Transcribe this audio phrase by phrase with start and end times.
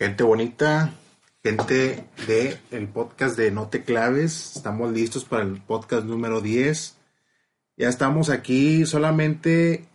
[0.00, 0.92] Gente bonita,
[1.42, 6.94] gente de el podcast de No te claves, estamos listos para el podcast número 10.
[7.76, 9.88] Ya estamos aquí solamente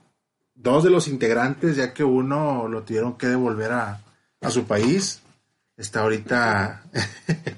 [0.56, 4.02] dos de los integrantes, ya que uno lo tuvieron que devolver a,
[4.42, 5.22] a su país.
[5.78, 6.84] Está ahorita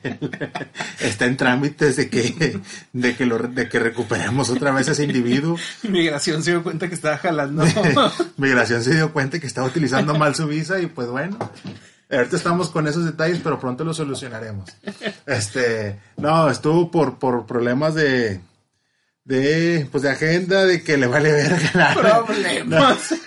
[0.99, 2.61] está en trámites de que
[2.93, 5.57] de que lo, de que recuperemos otra vez a ese individuo.
[5.89, 7.65] Migración se dio cuenta que estaba jalando.
[8.37, 11.39] Migración se dio cuenta que estaba utilizando mal su visa y pues bueno,
[12.09, 14.69] Ahorita estamos con esos detalles, pero pronto los solucionaremos.
[15.25, 18.41] Este, no, estuvo por, por problemas de,
[19.23, 21.95] de, pues de agenda, de que le vale verga.
[22.25, 23.15] Problemas.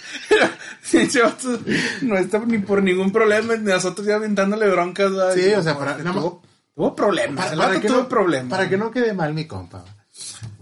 [2.03, 2.17] No.
[2.17, 5.13] está ni por ningún problema, nosotros ya aventándole broncas.
[5.35, 6.43] Sí, o sea, para, tuvo,
[6.75, 7.47] tuvo problemas.
[7.47, 8.51] Para, para que no, problemas.
[8.51, 9.85] Para que no quede mal mi compa.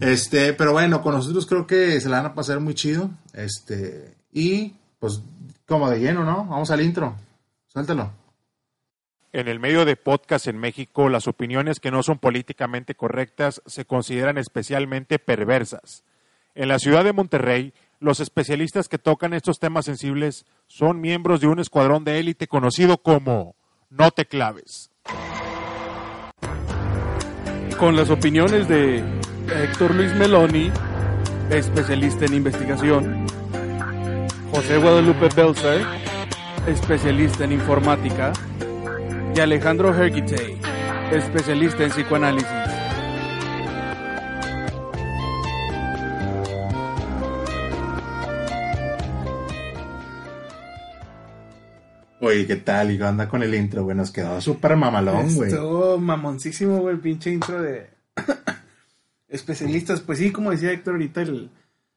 [0.01, 3.11] Este, pero bueno, con nosotros creo que se la van a pasar muy chido.
[3.33, 5.21] Este, y pues
[5.67, 6.45] como de lleno, ¿no?
[6.45, 7.17] Vamos al intro.
[7.77, 8.11] Suéltalo.
[9.35, 13.85] En el medio de podcast en México, las opiniones que no son políticamente correctas se
[13.85, 16.03] consideran especialmente perversas.
[16.55, 21.49] En la ciudad de Monterrey, los especialistas que tocan estos temas sensibles son miembros de
[21.49, 23.57] un escuadrón de élite conocido como
[23.91, 24.91] No te claves.
[27.79, 29.05] Con las opiniones de
[29.55, 30.73] Héctor Luis Meloni,
[31.51, 33.27] especialista en investigación,
[34.51, 35.85] José Guadalupe Belzer,
[36.67, 38.33] especialista en informática,
[39.35, 40.59] y Alejandro Hergitay,
[41.13, 42.49] especialista en psicoanálisis.
[52.21, 52.91] Oye, ¿qué tal?
[52.91, 53.97] Y anda con el intro, güey.
[53.97, 55.51] Nos quedó súper mamalón, güey.
[55.51, 57.91] Estuvo mamoncísimo, güey, el pinche intro de
[59.29, 60.01] especialistas.
[60.01, 61.51] Pues sí, como decía Héctor ahorita, el,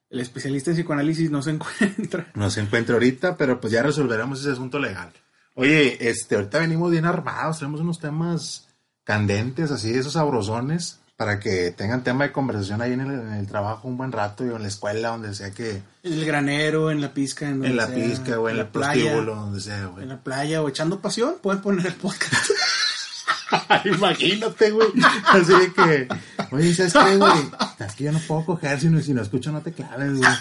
[0.10, 2.28] el especialista en psicoanálisis no se encuentra.
[2.34, 5.12] No se encuentra ahorita, pero pues ya resolveremos ese asunto legal.
[5.56, 8.68] Oye, este, ahorita venimos bien armados, tenemos unos temas
[9.04, 13.98] candentes, así, esos sabrosones, para que tengan tema de conversación ahí en el, trabajo un
[13.98, 15.82] buen rato y en la escuela, donde sea que...
[16.04, 17.50] En el granero, en la pizca.
[17.50, 20.04] En, la pizca, o en, la playa, donde sea, güey.
[20.04, 22.50] En la playa, o echando pasión, pueden poner el podcast.
[23.86, 24.88] Imagínate, güey.
[25.28, 26.08] Así de que,
[26.52, 27.32] oye, ¿sabes qué, güey?
[27.80, 30.30] Es que yo no puedo coger si no, si no escucho, no te claves, güey.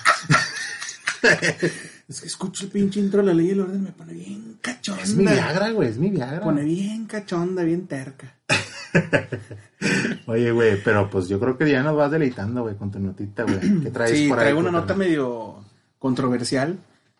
[2.08, 4.58] Es que escucho el pinche intro de la ley y el orden me pone bien
[4.62, 5.02] cachonda.
[5.02, 6.38] Es mi Viagra, güey, es mi Viagra.
[6.38, 8.34] Me pone bien cachonda, bien terca.
[10.26, 13.42] Oye, güey, pero pues yo creo que ya nos vas deleitando, güey, con tu notita,
[13.42, 13.80] güey.
[13.82, 14.44] ¿Qué traes sí, por ahí?
[14.44, 15.64] traigo una nota medio
[15.98, 16.78] controversial.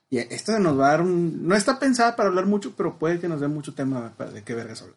[0.09, 1.47] Y esta nos va a dar un...
[1.47, 4.55] No está pensada para hablar mucho, pero puede que nos dé mucho tema de qué
[4.55, 4.97] vergas hablar.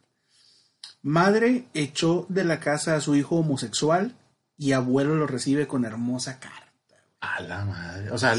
[1.02, 4.16] Madre echó de la casa a su hijo homosexual
[4.58, 6.72] y abuelo lo recibe con hermosa carta.
[7.20, 8.12] A la madre.
[8.12, 8.36] O sea,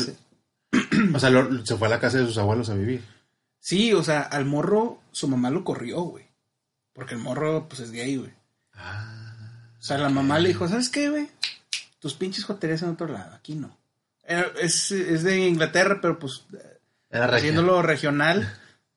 [1.14, 3.02] o sea se fue a la casa de sus abuelos a vivir.
[3.58, 6.26] Sí, o sea, al morro su mamá lo corrió, güey.
[6.92, 8.32] Porque el morro, pues es gay, güey.
[8.74, 11.28] Ah, o sea, la mamá le dijo, ¿sabes qué, güey?
[11.98, 13.76] Tus pinches joterías en otro lado, aquí no.
[14.24, 16.44] Es, es de Inglaterra, pero pues
[17.10, 18.48] Era haciéndolo regional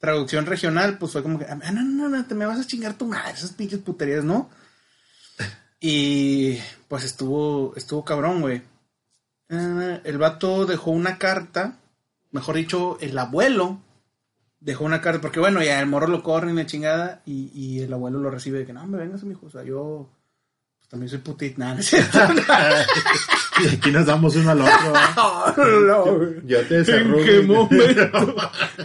[0.06, 2.98] traducción regional, pues fue como que, ah, no, no, no, te me vas a chingar
[2.98, 4.50] tu madre, esas pinches puterías, ¿no?
[5.80, 8.62] Y pues estuvo, estuvo cabrón, güey.
[9.50, 11.80] Ah, el vato dejó una carta,
[12.32, 13.80] mejor dicho, el abuelo
[14.60, 17.82] dejó una carta, porque bueno, ya el morro lo corre en la chingada y, y
[17.82, 20.10] el abuelo lo recibe de que no, me vengas, hijo, o sea, yo
[20.86, 21.80] pues, también soy putit, nada,
[23.64, 26.42] y aquí nos damos uno al otro.
[26.46, 27.20] yo te desarrollo.
[27.20, 28.36] ¿En qué momento?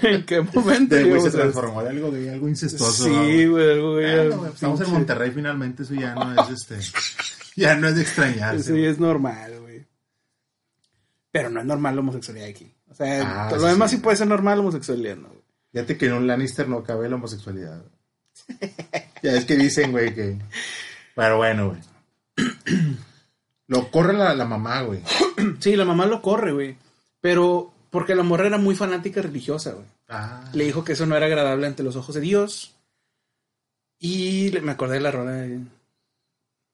[0.03, 0.95] ¿En qué momento?
[0.95, 3.05] De, se transformó en algo de algo incestuoso.
[3.05, 4.51] Sí, güey, algo güey.
[4.53, 6.79] estamos en Monterrey finalmente, eso ya no es este.
[7.57, 8.73] Ya no es de extrañarse.
[8.73, 9.87] Sí, es normal, güey.
[11.31, 12.73] Pero no es normal la homosexualidad aquí.
[12.89, 13.99] O sea, ah, lo demás sí.
[13.99, 15.29] puede ser normal la homosexualidad, ¿no?
[15.73, 17.85] Fíjate que en un Lannister no cabe la homosexualidad.
[19.23, 20.39] ya es que dicen, güey, que.
[21.15, 21.90] Pero bueno, güey.
[23.67, 25.01] Lo corre la, la mamá, güey.
[25.61, 26.77] sí, la mamá lo corre, güey.
[27.21, 29.87] Pero porque la morra era muy fanática religiosa, güey.
[30.09, 30.49] Ah.
[30.53, 32.75] Le dijo que eso no era agradable ante los ojos de Dios.
[33.99, 35.61] Y me acordé de la rola de...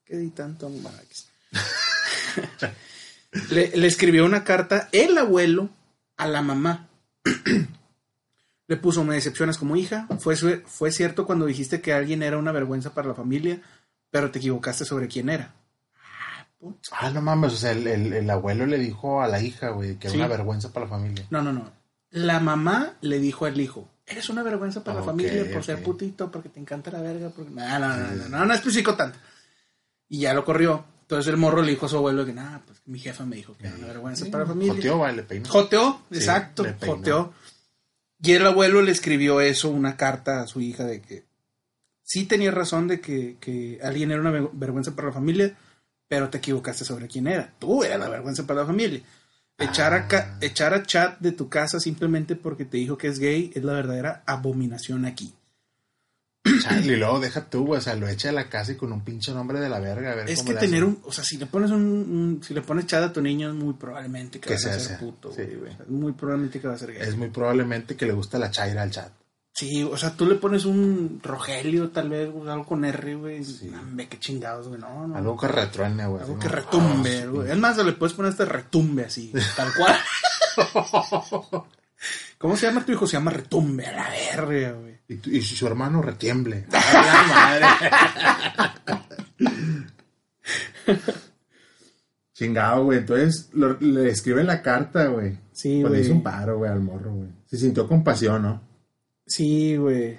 [0.04, 0.70] ¿Qué di tanto?
[3.50, 5.68] le, le escribió una carta el abuelo
[6.16, 6.88] a la mamá.
[8.68, 10.08] Le puso, me decepcionas como hija.
[10.18, 13.60] Fue, fue cierto cuando dijiste que alguien era una vergüenza para la familia,
[14.16, 15.52] pero te equivocaste sobre quién era.
[16.02, 16.88] Ah, puta.
[16.92, 19.96] Ah, no mames, o sea, el, el- el abuelo le dijo a la hija, güey,
[19.96, 20.16] que era Sí.
[20.18, 21.26] una vergüenza para la familia.
[21.30, 21.70] No, no, no.
[22.10, 26.30] La mamá le dijo al hijo, eres una vergüenza para la familia por ser putito,
[26.30, 27.28] porque te encanta la verga.
[27.28, 27.50] Porque...
[27.50, 29.18] No, no, no, no, no, no especificó tanto.
[30.08, 30.84] Y ya lo corrió.
[31.02, 33.54] Entonces el morro le dijo a su abuelo que, nada, pues mi jefa me dijo
[33.56, 34.74] que era una vergüenza para la familia.
[34.74, 35.48] Joteó, vale, le peinó.
[35.48, 37.32] Joteó, Sí, exacto, joteó.
[38.22, 41.24] Y el abuelo le escribió eso, una carta a su hija de que
[42.06, 45.56] sí tenía razón de que, que alguien era una ver- vergüenza para la familia,
[46.08, 47.52] pero te equivocaste sobre quién era.
[47.58, 49.00] Tú eras la vergüenza para la familia.
[49.58, 50.38] Echar a, Ah.
[50.40, 53.72] echar a chat de tu casa simplemente porque te dijo que es gay es la
[53.72, 55.34] verdadera abominación aquí.
[56.62, 58.92] Chale, y luego deja tú, güey, o sea, lo echa de la casa y con
[58.92, 61.24] un pinche nombre de la verga, a ver Es cómo que tener un, o sea,
[61.24, 64.38] si le pones un, un- si le pones chat a tu niño es muy probablemente
[64.38, 65.32] que, Que vas a sea ser puto.
[65.32, 65.74] Sí, güey.
[65.76, 67.02] sea, muy probablemente que va a ser gay.
[67.02, 69.10] Es muy probablemente que le gusta la chaira al chat.
[69.56, 73.42] Sí, o sea, tú le pones un Rogelio, tal vez, güey, algo con R, güey.
[73.42, 73.72] Sí.
[74.10, 74.78] Qué chingados, güey.
[74.78, 75.16] No, no.
[75.16, 76.22] Algo que retruene, güey.
[76.22, 77.46] Algo que retumbe, ah, güey.
[77.46, 77.52] sí.
[77.52, 79.96] Es más, le puedes poner este retumbe así, tal cual.
[82.38, 83.06] ¿Cómo se llama tu hijo?
[83.06, 84.98] Se llama retumbe, a la verga, güey.
[85.08, 86.66] Y, tu- y su hermano retiemble.
[86.72, 87.66] ¡A la madre!
[92.34, 92.98] Chingado, güey.
[92.98, 95.38] Entonces lo- le escriben la carta, güey.
[95.52, 96.00] Sí, le güey.
[96.02, 97.30] hizo un paro, güey, al morro, güey.
[97.46, 98.65] Se sintió compasión, ¿no?
[99.26, 100.18] Sí, güey.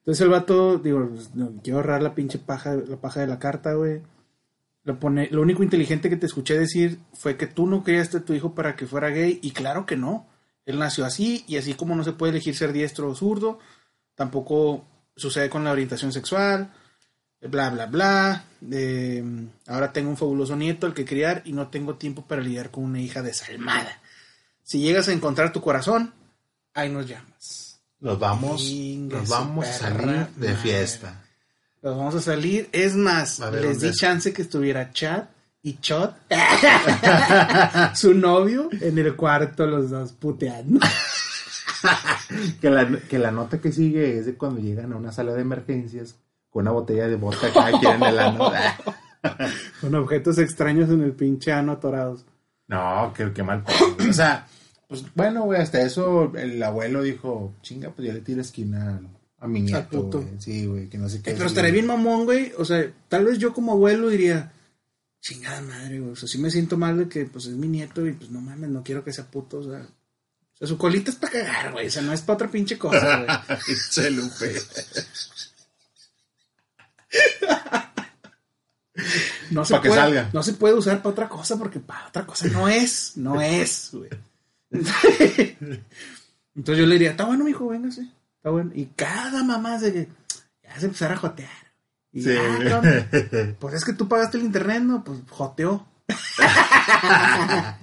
[0.00, 3.38] Entonces el vato, digo, pues, no, quiero ahorrar la pinche paja, la paja de la
[3.38, 4.02] carta, güey.
[4.84, 8.24] Lo, pone, lo único inteligente que te escuché decir fue que tú no criaste a
[8.24, 10.26] tu hijo para que fuera gay, y claro que no.
[10.64, 13.58] Él nació así, y así como no se puede elegir ser diestro o zurdo,
[14.14, 14.84] tampoco
[15.16, 16.72] sucede con la orientación sexual,
[17.42, 18.44] bla, bla, bla.
[18.70, 19.22] Eh,
[19.66, 22.84] ahora tengo un fabuloso nieto al que criar y no tengo tiempo para lidiar con
[22.84, 24.00] una hija desalmada.
[24.62, 26.14] Si llegas a encontrar tu corazón,
[26.74, 27.67] ahí nos llamas.
[28.00, 31.24] Nos vamos, Chingue nos vamos a perra salir de fiesta.
[31.82, 32.68] Nos vamos a salir.
[32.72, 35.24] Es más, les di chance que estuviera Chad
[35.62, 36.14] y Chot,
[37.94, 40.80] su novio, en el cuarto, los dos puteando.
[42.60, 45.42] Que la, que la nota que sigue es de cuando llegan a una sala de
[45.42, 46.16] emergencias
[46.50, 48.52] con una botella de vodka cada quien en el ano.
[49.80, 52.24] Con objetos extraños en el pinche ano atorados.
[52.66, 53.64] No, qué, qué mal.
[54.08, 54.46] O sea,
[54.88, 59.00] pues bueno, güey, hasta eso el abuelo dijo, chinga, pues ya le tira esquina
[59.38, 60.22] a mi nieto, puto.
[60.22, 60.40] güey.
[60.40, 61.30] Sí, güey, que no sé qué.
[61.30, 61.82] Eh, pero estaría güey.
[61.82, 62.52] bien mamón, güey.
[62.56, 64.50] O sea, tal vez yo como abuelo diría,
[65.20, 66.12] chingada madre, güey.
[66.12, 68.40] O sea, sí me siento mal de que pues es mi nieto y pues no
[68.40, 69.58] mames, no quiero que sea puto.
[69.58, 71.86] O sea, o sea su colita es para cagar, güey.
[71.86, 73.58] O sea, no es para otra pinche cosa, güey.
[73.90, 74.54] Se Lupe.
[79.50, 80.30] No se Pa' que salga.
[80.32, 83.16] No se puede usar para otra cosa porque para otra cosa no es.
[83.16, 84.10] No es, güey.
[86.54, 88.02] Entonces yo le diría, está bueno, mijo, véngase.
[88.36, 88.70] Está bueno.
[88.74, 90.08] Y cada mamá se que
[90.62, 91.50] ya se empezara a jotear.
[92.12, 92.30] Y Sí.
[92.36, 92.82] ah.
[93.58, 95.04] Pues es que tú pagaste el internet, ¿no?
[95.04, 95.86] Pues joteó.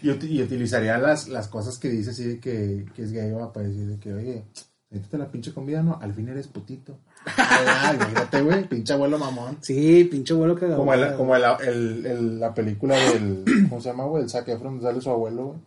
[0.00, 3.32] Y, uti- y utilizaría las, las cosas que dice así de que, que es gay,
[3.32, 4.44] va, para decir de que, oye,
[4.90, 5.98] métete la pinche comida, ¿no?
[6.00, 6.98] Al fin eres putito.
[7.36, 9.58] Ah, olvídate, güey, pinche abuelo mamón.
[9.60, 10.78] Sí, pinche abuelo cagado.
[10.78, 14.22] Como, el, como el, el- el- la película del, ¿cómo se llama, güey?
[14.24, 15.58] El Zac Efron, donde sale su abuelo, güey.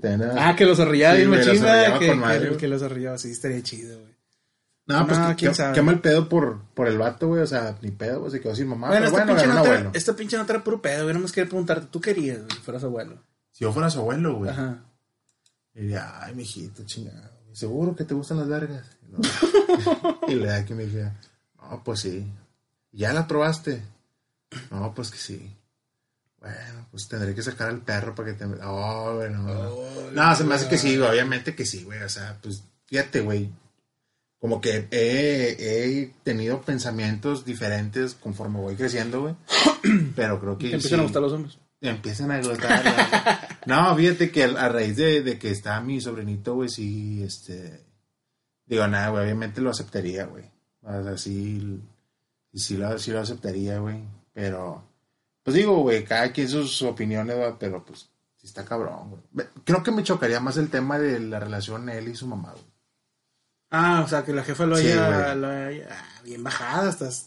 [0.00, 3.30] Que Ah, que los arrollaba Sí, bien arrollaba que, madre, que, que los arrollaba, sí,
[3.30, 4.14] estaría chido, güey.
[4.86, 5.74] No, pues No, quién qué- sabe.
[5.74, 7.42] qué mal pedo por, por el vato, güey.
[7.42, 8.30] O sea, ni pedo, güey.
[8.32, 8.88] Se quedó sin mamá.
[8.88, 9.90] bueno, pero esta, bueno, pinche era un nota, abuelo.
[9.94, 11.14] esta pinche nota era puro pedo, güey.
[11.14, 13.22] Nomás quería preguntarte, ¿tú querías, güey, si fueras abuelo?
[13.52, 14.50] Si yo fuera su abuelo, güey.
[14.50, 14.84] Ajá.
[15.74, 17.30] Y diría, ay, mijito, chingado.
[17.52, 18.84] ¿Seguro que te gustan las vergas?
[19.02, 19.18] Y, no.
[20.28, 21.10] y le da que me dije,
[21.60, 22.26] no, pues sí.
[22.92, 23.82] ¿Ya la probaste?
[24.70, 25.54] No, pues que sí.
[26.40, 28.44] Bueno, pues tendré que sacar al perro para que te...
[28.64, 29.42] Oh, bueno.
[30.12, 32.00] no, se me hace que sí, güey, obviamente que sí, güey.
[32.02, 33.50] O sea, pues fíjate, güey.
[34.38, 39.34] Como que he, he tenido pensamientos diferentes conforme voy creciendo, güey.
[40.14, 41.58] Pero creo que empiezan sí a gustar los hombres.
[41.80, 42.82] Empiezan a gustar.
[42.82, 42.94] güey.
[43.66, 47.84] no, fíjate que a raíz de, de que está mi sobrinito, güey, sí, este.
[48.66, 50.44] Digo, nada, güey, obviamente lo aceptaría, güey.
[50.82, 51.80] O sea, sí,
[52.52, 54.02] sí, lo, sí lo aceptaría, güey.
[54.32, 54.84] Pero,
[55.42, 59.46] pues digo, güey, cada quien sus opiniones, güey, pero pues sí está cabrón, güey.
[59.64, 62.64] Creo que me chocaría más el tema de la relación él y su mamá, güey.
[63.70, 67.26] Ah, o sea, que la jefa lo Sí, haya, lo haya- ah, bien bajada, estás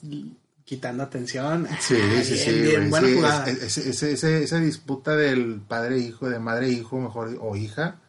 [0.65, 1.67] quitando atención.
[1.69, 3.49] Ah, Sí, sí, bien, sí, bien, buena Sí, jugada.
[3.49, 7.99] es- es- esa disputa del padre-hijo, de madre-hijo, mejor, o hija,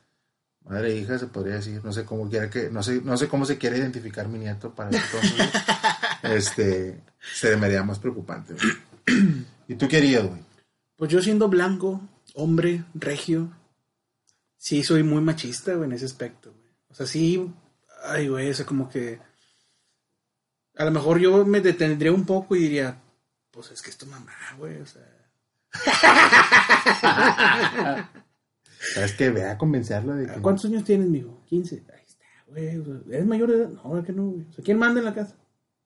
[0.65, 3.59] madre-hija se podría decir, no sé cómo quiera que, no sé, no sé cómo se
[3.59, 5.33] quiere identificar mi nieto para entonces,
[6.23, 7.01] este,
[7.35, 9.45] se me haría más preocupante, güey.
[9.69, 10.41] ¿Y tú qué harías, güey?
[10.97, 12.01] Pues yo siendo blanco,
[12.35, 13.51] hombre, regio,
[14.57, 16.73] sí soy muy machista, güey, en ese aspecto, güey.
[16.91, 17.51] O sea, sí,
[18.05, 19.19] ay, güey, o sea, como que
[20.77, 23.01] a lo mejor yo me detendría un poco y diría,
[23.51, 25.07] pues es que es tu mamá, güey, o sea.
[28.95, 30.41] ¿Sabes que Ve a convencerlo de que...
[30.41, 31.43] ¿Cuántos años tienes, mijo?
[31.47, 31.85] 15.
[31.93, 32.77] Ahí está, güey.
[32.79, 33.69] o sea, ¿Es mayor de edad?
[33.69, 34.47] No, ahora que no, güey.
[34.49, 35.37] O sea, ¿quién manda en la casa?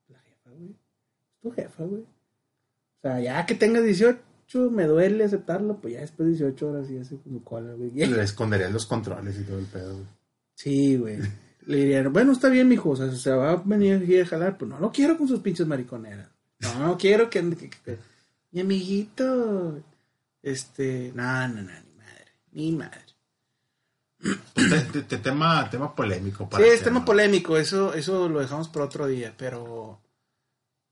[0.09, 0.71] La jefa, güey.
[0.71, 2.03] Es tu jefa, güey.
[2.03, 4.19] O sea, ya que tengas 18,
[4.71, 7.91] me duele aceptarlo, pues ya después de 18 horas y hace como cola, güey.
[7.91, 10.07] Le esconderían los controles y todo el pedo, güey.
[10.55, 11.19] Sí, güey.
[11.67, 14.57] Le dirían, bueno, está bien, mijo, o sea, se va a venir aquí a jalar,
[14.57, 16.29] pues no lo quiero con sus pinches mariconeras.
[16.61, 17.99] No, no quiero que, que- que-
[18.53, 19.81] Mi amiguito,
[20.43, 23.01] este, no, no, no, ni madre, ni madre.
[24.55, 26.45] Te- te- te- tema, tema polémico.
[26.45, 30.01] Sí, para es hacer, tema polémico, eso, eso lo dejamos por otro día, pero...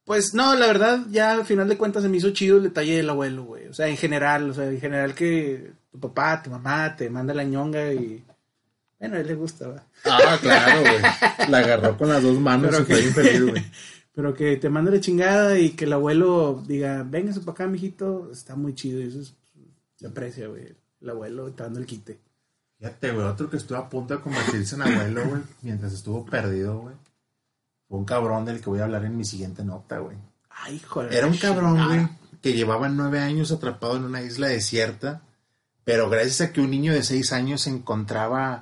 [0.05, 2.97] Pues no, la verdad, ya al final de cuentas se me hizo chido el detalle
[2.97, 3.69] del abuelo, güey.
[3.69, 7.33] O sea, en general, o sea, en general que tu papá, tu mamá te manda
[7.33, 8.23] la ñonga y...
[8.99, 9.85] Bueno, a él le gusta, ¿va?
[10.05, 11.51] Ah, claro, güey.
[11.51, 13.65] La agarró con las dos manos Pero y fue que- bien feliz, güey.
[14.15, 18.31] Pero que te mande la chingada y que el abuelo diga, venga para acá, mijito,
[18.33, 19.35] está muy chido y eso es-
[19.97, 20.75] se aprecia, güey.
[21.01, 22.21] El abuelo te dando el quite.
[22.79, 26.79] Fíjate, güey, otro que estuvo a punto de convertirse en abuelo, güey, mientras estuvo perdido,
[26.79, 26.95] güey.
[27.89, 30.17] Fue un cabrón del que voy a hablar en mi siguiente nota, güey.
[30.49, 31.13] Ay, joder.
[31.13, 32.09] Era un cabrón, güey,
[32.41, 35.23] que llevaba nueve años atrapado en una isla desierta,
[35.85, 38.61] pero gracias a que un niño de seis años se encontraba,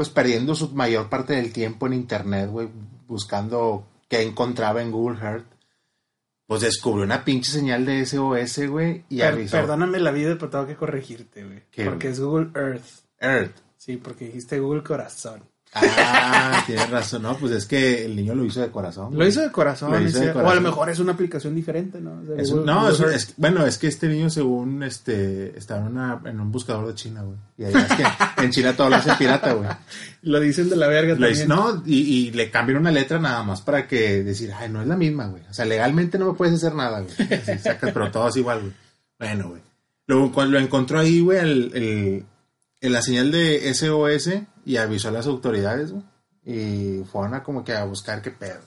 [0.00, 2.70] pues, perdiendo su mayor parte del tiempo en internet, güey,
[3.06, 5.44] buscando qué encontraba en Google Earth,
[6.46, 9.58] pues descubrió una pinche señal de SOS, güey, y Per- avisó.
[9.58, 11.64] perdóname la vida, pero tengo que corregirte, güey.
[11.70, 12.86] ¿Qué, Porque es Google Earth.
[13.18, 13.54] Earth.
[13.76, 15.42] Sí, porque dijiste Google Corazón.
[15.72, 19.10] Ah, tienes razón, no, pues es que el niño lo hizo de corazón.
[19.12, 19.28] Lo güey.
[19.28, 19.92] hizo de corazón.
[19.92, 20.30] Lo hizo de.
[20.32, 22.20] O a lo mejor es una aplicación diferente, ¿no?
[22.22, 25.56] O sea, Es Google- un- no, Google es bueno, es que este niño según este
[25.56, 27.36] estaba en, una, en un buscador de China, güey.
[27.56, 28.04] Y ahí es que
[28.44, 29.68] en China todo lo hace pirata, güey.
[30.22, 31.34] Lo dicen de la verga Lo también.
[31.34, 34.82] hice- no, y, y le cambian una letra nada más para que decir, ay, no
[34.82, 35.42] es la misma, güey.
[35.48, 37.14] O sea, legalmente no me puedes hacer nada, güey.
[37.32, 38.72] Así sacas, pero todo es igual, güey.
[39.20, 39.62] Bueno, güey.
[40.08, 42.24] Luego cuando lo encontró ahí, güey, el, el-
[42.82, 44.30] en la señal de SOS
[44.70, 46.04] y avisó a las autoridades, güey.
[46.44, 48.60] Y fueron a como que a buscar qué pedo.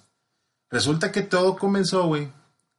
[0.69, 2.29] Resulta que todo comenzó, güey.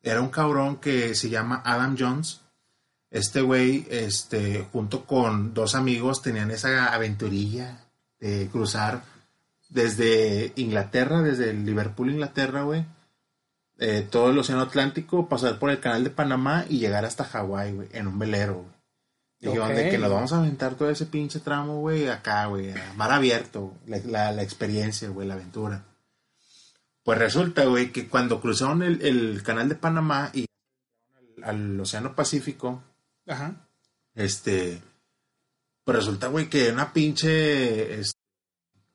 [0.03, 2.43] Era un cabrón que se llama Adam Jones.
[3.11, 7.81] Este güey, este, junto con dos amigos, tenían esa aventurilla
[8.21, 9.03] de cruzar
[9.71, 12.85] desde Inglaterra, desde Liverpool, Inglaterra, güey.
[13.79, 17.73] eh, todo el océano Atlántico, pasar por el canal de Panamá y llegar hasta Hawái,
[17.73, 18.74] güey, en un velero, güey.
[19.45, 19.77] Dijeron Ok.
[19.77, 23.13] de que nos vamos a aventar todo ese pinche tramo, güey, acá, güey, a mar
[23.13, 25.85] abierto, la, la- la experiencia, güey, la aventura.
[27.03, 30.47] Pues resulta, güey, que cuando cruzaron el, el canal de Panamá y
[31.43, 32.83] al, al Océano Pacífico,
[33.27, 33.69] Ajá.
[34.15, 34.81] este,
[35.85, 38.01] pues resulta, güey, que una pinche,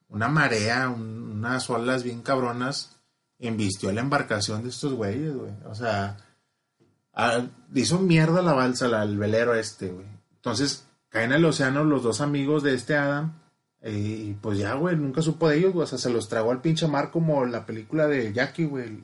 [0.07, 2.97] una marea, un- unas olas bien cabronas,
[3.37, 5.51] embistió la embarcación de estos güeyes, güey.
[5.65, 6.17] O sea,
[7.13, 10.07] a- hizo mierda la balsa, la- el velero este, güey.
[10.51, 13.33] Entonces, caen al océano los dos amigos de este Adam.
[13.81, 13.91] eh,
[14.29, 15.83] Y pues ya, güey, nunca supo de ellos, güey.
[15.83, 19.03] O sea, se los tragó al pinche mar como la película de Jackie, güey.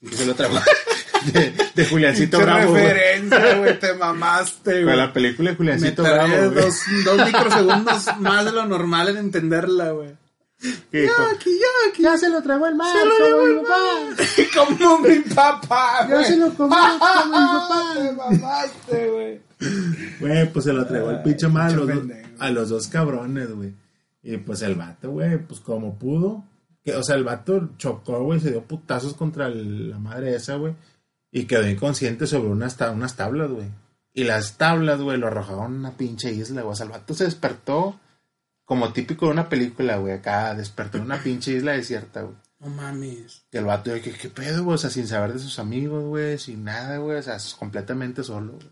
[0.00, 0.56] Y se lo tragó
[1.32, 4.96] de, de Juliancito Bravo, referencia, güey, te mamaste, güey.
[4.96, 10.10] la película de Juliancito Bravo, dos microsegundos más de lo normal en entenderla, güey.
[10.90, 11.50] Que dijo, Aquí,
[12.00, 14.76] ya, se lo tragó el mar, Se lo mi el papá.
[14.78, 17.94] Como mi papá, Ya se lo comió como mi papá.
[17.94, 19.40] Te mamaste, güey.
[20.20, 22.28] Güey, pues se lo tragó el pinche mar a los, dos- pendejo.
[22.38, 23.74] a los dos cabrones, güey.
[24.22, 26.44] Y pues el vato, güey, pues como pudo.
[26.84, 30.56] Que, o sea, el vato chocó, güey, se dio putazos contra el- la madre esa,
[30.56, 30.74] güey.
[31.30, 33.66] Y quedó inconsciente sobre unas tablas, güey.
[34.14, 36.72] Y las tablas, güey, lo arrojaron a una pinche isla, güey.
[36.72, 38.00] O sea, el vato se despertó
[38.68, 40.12] como típico de una película, güey.
[40.12, 42.36] Acá despertó en una pinche isla desierta, güey.
[42.60, 43.46] No mames.
[43.50, 44.74] Y el vato, de que, ¿qué pedo, güey?
[44.74, 47.16] O sea, sin saber de sus amigos, güey, sin nada, güey.
[47.16, 48.68] O sea, completamente solo, güey.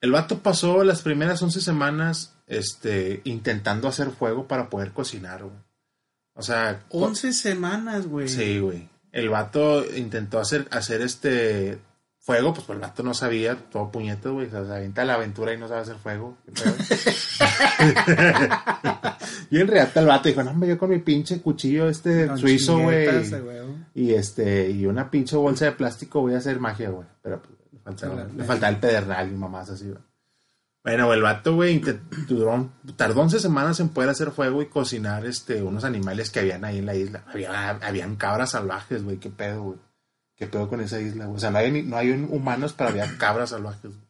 [0.00, 5.56] El vato pasó las primeras 11 semanas, este, intentando hacer fuego para poder cocinar, güey.
[6.34, 8.28] O sea, co- 11 semanas, güey.
[8.28, 8.88] sí, güey.
[9.10, 11.78] El vato intentó hacer, hacer este
[12.22, 14.46] fuego, pues, pues el vato no sabía, todo puñeto, güey.
[14.46, 16.38] O sea, se avienta la aventura y no sabe hacer fuego.
[19.50, 22.38] Y en realidad el vato dijo, no, hombre, yo con mi pinche cuchillo este Con
[22.38, 23.06] suizo, güey.
[23.94, 27.06] Y este, y una pinche bolsa de plástico voy a hacer magia, güey.
[27.20, 30.00] Pero pues, le faltaba, le faltaba el pedernal y mamás así, güey.
[30.84, 31.82] Bueno, el vato, güey,
[32.26, 36.64] duró, tardó 11 semanas en poder hacer fuego y cocinar este, unos animales que habían
[36.64, 37.24] ahí en la isla.
[37.28, 39.78] Había, habían cabras salvajes, güey, qué pedo, güey.
[40.42, 41.36] Qué pedo con esa isla, güey.
[41.36, 44.00] O sea, no hay, no hay un- humanos, pero había cabras salvajes, güey.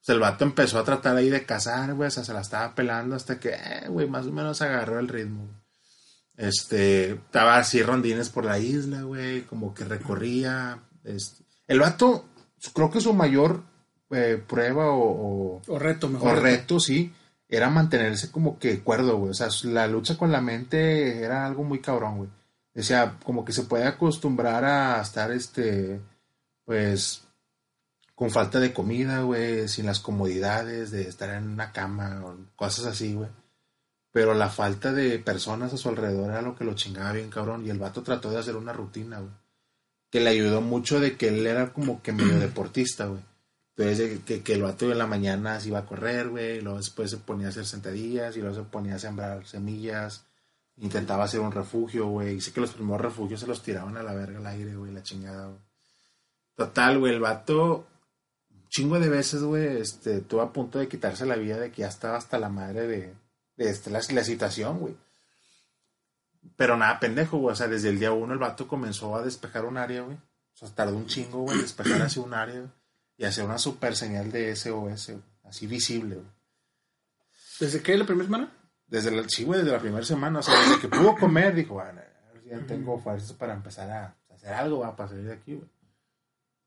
[0.00, 2.74] Pues el vato empezó a tratar ahí de cazar, güey, o sea, se la estaba
[2.74, 5.48] pelando hasta que, eh, güey, más o menos agarró el ritmo.
[6.36, 10.80] Este, estaba así rondines por la isla, güey, como que recorría.
[11.04, 11.44] este.
[11.68, 12.24] El vato,
[12.74, 13.62] creo que su mayor
[14.10, 14.98] eh, prueba o,
[15.58, 16.28] o- O reto, mejor.
[16.28, 16.44] o reto.
[16.44, 17.12] reto, sí,
[17.48, 19.30] era mantenerse como que cuerdo, güey.
[19.30, 22.30] O sea, la lucha con la mente era algo muy cabrón, güey.
[22.76, 26.00] O sea, como que se puede acostumbrar a estar, este,
[26.64, 27.22] pues,
[28.14, 32.86] con falta de comida, güey, sin las comodidades de estar en una cama o cosas
[32.86, 33.30] así, güey.
[34.12, 37.66] Pero la falta de personas a su alrededor era lo que lo chingaba bien, cabrón.
[37.66, 39.32] Y el vato trató de hacer una rutina, güey.
[40.10, 43.22] Que le ayudó mucho de que él era como que medio deportista, güey.
[43.76, 46.58] Entonces, que, que el vato en la mañana se iba a correr, güey.
[46.58, 50.25] y Luego después se ponía a hacer sentadillas y luego se ponía a sembrar semillas.
[50.78, 52.40] Intentaba hacer un refugio, güey.
[52.40, 54.92] Sé que los primeros refugios se los tiraban a la verga al aire, güey.
[54.92, 55.60] La chingada, güey.
[56.54, 57.14] Total, güey.
[57.14, 57.86] El vato,
[58.68, 61.88] chingo de veces, güey, este, estuvo a punto de quitarse la vida de que ya
[61.88, 63.14] estaba hasta la madre de,
[63.56, 64.96] de este, la, situación, güey.
[66.56, 67.52] Pero nada, pendejo, güey.
[67.52, 70.16] O sea, desde el día uno el vato comenzó a despejar un área, güey.
[70.16, 72.70] O sea, tardó un chingo, güey, despejar así un área
[73.16, 75.22] y hacer una super señal de SOS, güey.
[75.44, 76.28] Así visible, güey.
[77.60, 77.96] ¿Desde qué?
[77.96, 78.52] ¿La primera semana?
[78.86, 80.38] Desde la, sí, güey, desde la primera semana.
[80.38, 83.54] O sea, desde que pudo comer, dijo, bueno, a ver si ya tengo fuerzas para
[83.54, 85.68] empezar a hacer algo, va, para salir de aquí, güey.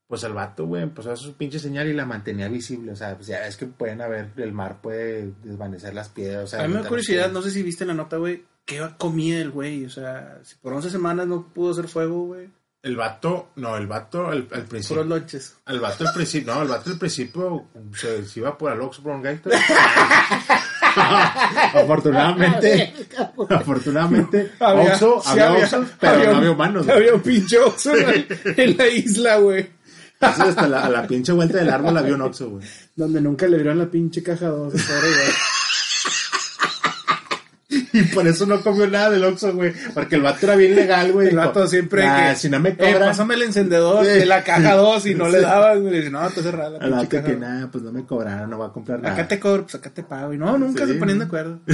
[0.06, 2.92] Pues el vato, güey, empezó a hacer su pinche señal y la mantenía visible.
[2.92, 6.44] O sea, pues ya es que pueden haber, el mar puede desvanecer las piedras.
[6.44, 8.44] O sea, a mí me da curiosidad, no sé si viste la nota, güey.
[8.64, 9.84] ¿Qué comía el güey?
[9.84, 12.50] O sea, si por 11 semanas no pudo hacer fuego, güey.
[12.82, 15.02] El vato, no, el vato al, al principio.
[15.02, 15.56] Puros lonches.
[15.66, 19.22] El vato al principio, no, el vato al principio se, se iba por el un
[19.22, 19.52] Gator.
[21.74, 22.92] afortunadamente,
[23.50, 26.86] afortunadamente, Había- Oxxo, sí había Oxxo, pero había no había humanos.
[26.86, 26.96] güey.
[26.98, 29.68] Había un pinche oso en, en la isla, güey.
[30.20, 32.66] Entonces, hasta la, a la pinche vuelta del árbol había un Oxxo, güey.
[32.94, 34.74] Donde nunca le dieron la pinche caja 2.
[37.92, 39.72] Y por eso no comió nada del Oxxo, güey.
[39.94, 41.28] Porque el vato era bien legal, güey.
[41.28, 42.36] El vato siempre "Nah, que...
[42.36, 44.12] si no me Eh, cobran, pásame el encendedor Sí.
[44.12, 45.44] de la caja 2 y no le Sí.
[45.44, 45.92] daban, güey.
[45.92, 48.58] Le dice, no, está cerrada la vato caja que nada, pues no me cobraron, no
[48.58, 49.14] va a comprar nada.
[49.14, 50.32] Acá te cobro, pues acá te pago.
[50.32, 50.92] Y no, nunca Sí.
[50.92, 51.58] se ponían de acuerdo.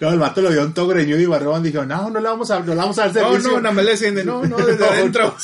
[0.00, 1.62] No, el vato lo vio un todo greñudo y barrón.
[1.62, 3.50] Dijo, no, no le vamos a, no le vamos a dar No, servicio.
[3.52, 4.24] no, nada más le enciende.
[4.24, 5.36] No, no, desde No, adentro.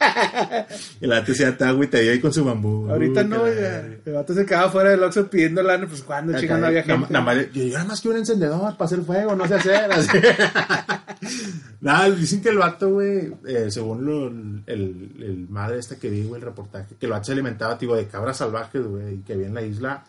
[1.00, 2.88] El vato se agüitadillo ahí con su bambú.
[2.88, 3.80] Ahorita no, ya.
[4.04, 7.06] El vato se quedaba fuera del Oxxo pidiendo lana, pues cuando chingando había gente.
[7.10, 9.90] nada más yo, nada más quiero un encendedor para hacer fuego, no sé hacer.
[9.92, 10.08] así.
[11.80, 16.24] Nada, dicen que el vato, güey, eh, según lo- el, el madre esta que vi,
[16.24, 19.34] güey, el reportaje, que el vato se alimentaba, tipo, de cabras salvajes, güey, y que
[19.34, 20.04] había en la isla,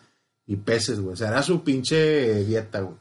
[0.46, 1.14] y peces, güey.
[1.14, 2.96] O sea, era su pinche dieta, güey.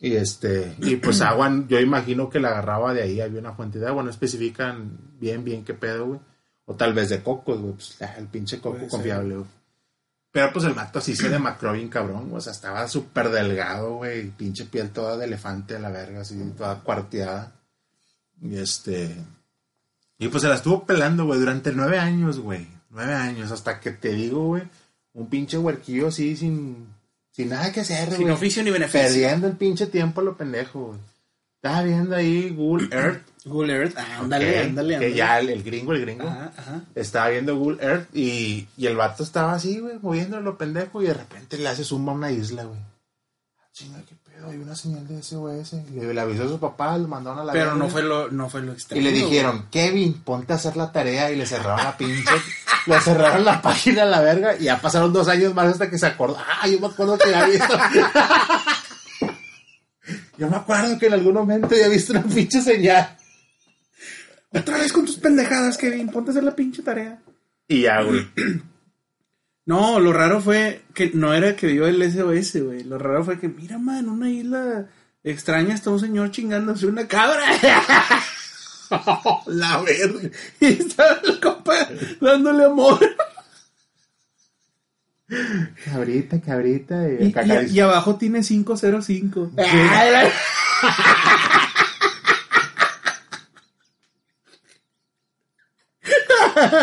[0.00, 3.80] Y este, y pues agua, yo imagino que la agarraba de ahí, había una fuente
[3.80, 6.20] de agua, no especifican bien, bien qué pedo, güey.
[6.66, 8.90] O tal vez de cocos, güey, pues ah, el pinche coco Puede ser.
[8.90, 9.46] confiable, güey.
[10.30, 12.36] Pero pues el vato así se demacró bien cabrón, güey.
[12.36, 14.30] O sea, estaba súper delgado, güey.
[14.30, 17.52] Pinche piel toda de elefante a la verga, así, toda cuarteada.
[18.40, 19.16] Y este.
[20.18, 22.68] Y pues se la estuvo pelando, güey, durante nueve años, güey.
[22.90, 24.62] Nueve años, hasta que te digo, güey,
[25.12, 26.88] un pinche huerquillo así, sin,
[27.38, 28.34] sin nada que hacer, Sin güey.
[28.34, 29.00] oficio ni beneficio.
[29.00, 30.98] Perdiendo el pinche tiempo a lo pendejo, güey.
[31.62, 33.22] Estaba viendo ahí Google Earth.
[33.44, 35.14] Google Earth, ándale, ok, ándale, Que ándale.
[35.14, 36.26] ya el, el gringo, el gringo.
[36.26, 36.82] Ajá, ajá.
[36.96, 41.06] Estaba viendo Google Earth y, y el vato estaba así, güey, moviéndolo lo pendejo y
[41.06, 42.80] de repente le hace zumba a una isla, güey.
[43.58, 45.72] Ah, Chinga, qué hay una señal de SOS.
[45.94, 48.48] Le, le avisó a su papá, lo mandaron a la Pero no fue lo, no
[48.48, 49.02] fue lo Y extraño.
[49.02, 52.32] le dijeron, Kevin, ponte a hacer la tarea y le cerraron la pinche,
[52.86, 55.98] le cerraron la página a la verga y ya pasaron dos años más hasta que
[55.98, 56.36] se acordó.
[56.38, 57.78] Ah, yo me acuerdo que había visto.
[60.38, 63.16] yo me acuerdo que en algún momento había visto una pinche señal.
[64.52, 66.08] Otra vez con tus pendejadas, Kevin.
[66.10, 67.18] Ponte a hacer la pinche tarea.
[67.66, 68.26] Y ya, güey.
[69.68, 72.84] No, lo raro fue que no era que vio el SOS, güey.
[72.84, 74.86] Lo raro fue que, mira, man, en una isla
[75.22, 77.44] extraña está un señor chingándose una cabra.
[79.44, 80.30] la verga.
[80.60, 81.86] y está el compa
[82.18, 82.98] dándole amor.
[85.84, 87.06] Cabrita, cabrita.
[87.06, 87.34] Y,
[87.70, 89.50] Y, abajo tiene 505.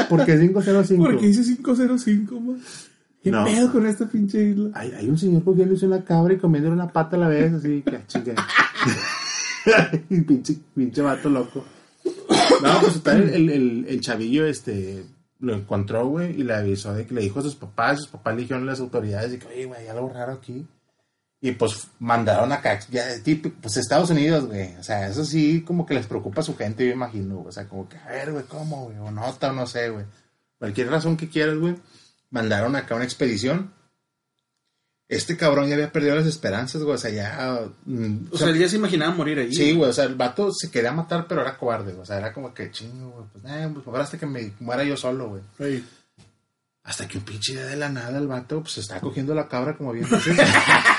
[0.09, 1.03] ¿Por qué 505?
[1.03, 2.59] Porque dice 505, man.
[3.23, 3.43] ¿Qué No.
[3.43, 4.69] pedo con esta pinche isla?
[4.75, 7.81] Hay, hay un señor cogiéndose una cabra y comiéndole una pata a la vez, así
[7.81, 8.35] que chinga.
[10.09, 11.65] Y pinche, pinche vato loco.
[12.61, 15.03] No, pues el, el, el, el chavillo este
[15.39, 18.35] lo encontró, güey, y le avisó de que le dijo a sus papás, sus papás
[18.35, 20.65] le dijeron a las autoridades de que, oye, güey, hay algo raro aquí.
[21.41, 23.03] Y pues mandaron acá, ya,
[23.61, 24.75] pues Estados Unidos, güey.
[24.77, 27.41] O sea, eso sí, como que les preocupa a su gente, yo imagino.
[27.41, 28.97] O sea, como que, a ver, güey, ¿cómo, güey?
[28.97, 30.05] O nota, o no sé, güey.
[30.57, 31.75] Cualquier razón que quieras, güey.
[32.31, 33.73] mandaron acá una expedición.
[35.07, 36.95] Este cabrón ya había perdido las esperanzas, güey.
[36.95, 37.61] O sea, ya.
[37.85, 39.53] mm, O sea, él ya se imaginaba morir ahí.
[39.53, 42.01] Sí, güey, o sea, el vato se quería matar, pero era cobarde, güey.
[42.01, 43.25] O sea, era como que chingo, güey.
[43.33, 45.41] Pues, eh, pues hasta que me muera yo solo, güey.
[45.59, 45.85] Ey.
[46.83, 49.47] Hasta que un pinche día de la nada el vato, pues se está cogiendo la
[49.47, 50.37] cabra, como bien dices.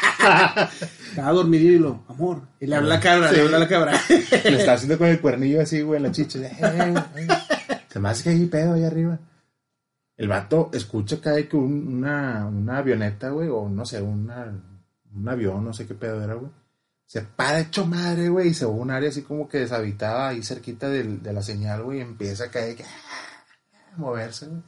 [1.10, 2.42] Estaba dormido y lo, amor.
[2.60, 3.36] Y le habla la cabra, Sí.
[3.36, 4.00] le habla la cabra.
[4.08, 6.38] Le está haciendo con el cuernillo así, güey, en la chicha.
[6.40, 6.54] Eh,
[7.16, 7.28] eh.
[7.88, 9.18] Se me hace que hay pedo ahí arriba.
[10.16, 14.52] El vato escucha que hay que un- una, una avioneta, güey, o no sé, una,
[15.14, 16.50] un avión, no sé qué pedo era, güey.
[17.04, 20.28] Se para hecho madre, güey, y se va a un área así como que deshabitada
[20.28, 24.62] ahí cerquita del- de la señal, güey, y empieza a caer, que, a moverse, güey.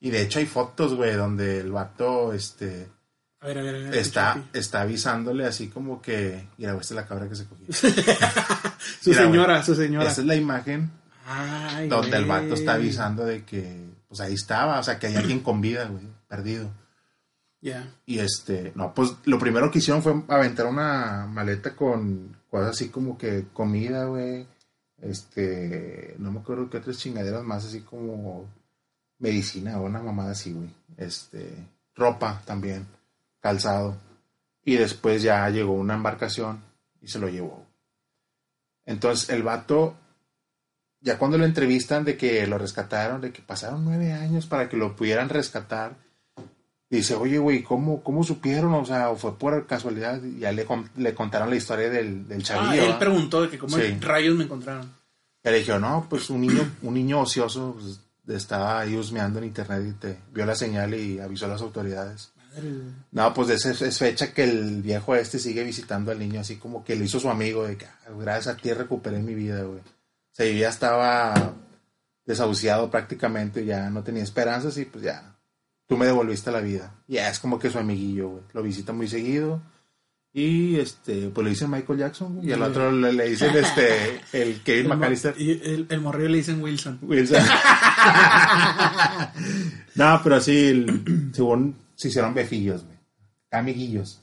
[0.00, 2.88] Y de hecho hay fotos, güey, donde el vato, este,
[3.42, 3.94] A ver, a ver, a ver.
[3.96, 7.66] está, está avisándole así como que, mira, esta es la cabra que se cogió.
[9.00, 10.10] Su Mira, señora, su señora.
[10.10, 10.90] Esa es la imagen
[11.26, 15.16] Ay, donde el vato está avisando de que, pues ahí estaba, o sea, que hay
[15.16, 16.70] alguien con vida, güey, perdido.
[17.60, 17.94] Ya.
[18.06, 22.88] Y este, no, pues lo primero que hicieron fue aventar una maleta con cosas así
[22.88, 24.46] como que comida, güey.
[25.00, 28.48] Este, no me acuerdo qué otras chingaderas más, así como
[29.18, 30.70] medicina o una mamada así, güey.
[30.96, 31.54] Este,
[31.94, 32.86] ropa también,
[33.42, 33.98] calzado.
[34.64, 36.62] Y después ya llegó una embarcación
[37.02, 37.66] y se lo llevó.
[38.86, 39.96] Entonces el vato,
[41.00, 44.76] ya cuando lo entrevistan de que lo rescataron, de que pasaron nueve años para que
[44.76, 45.96] lo pudieran rescatar,
[46.88, 48.74] dice, oye, güey, ¿cómo, ¿cómo supieron?
[48.74, 50.22] O sea, ¿o fue por casualidad.
[50.22, 52.84] Y ya le, le contaron la historia del, del Ah, chavillo.
[52.84, 52.98] él ¿va?
[52.98, 53.98] preguntó de que cómo Sí.
[54.00, 54.90] rayos me encontraron.
[55.44, 58.00] Y le dijo, no, pues un niño, un niño ocioso pues,
[58.36, 62.32] estaba ahí husmeando en internet y te vio la señal y avisó a las autoridades.
[63.12, 66.84] No, pues es, es fecha que el viejo este sigue visitando al niño, así como
[66.84, 69.80] que lo hizo su amigo, de que "Ah, gracias a ti recuperé mi vida, güey.
[69.80, 71.54] O sea, yo ya estaba
[72.24, 75.36] desahuciado prácticamente, ya no tenía esperanzas y pues ya,
[75.86, 76.94] tú me devolviste la vida.
[77.08, 78.42] Ya es como que su amiguillo, güey.
[78.52, 79.60] Lo visita muy seguido.
[80.34, 84.18] Y este, pues le dicen Michael Jackson, güey, y al otro le, le dicen este,
[84.32, 85.34] el Kevin El, McAllister.
[85.38, 86.98] y el, el morrillo le dicen Wilson.
[87.02, 87.42] Wilson.
[89.94, 92.98] no, pero sí, el- según se hicieron befillos, güey.
[93.50, 94.20] Amiguillos.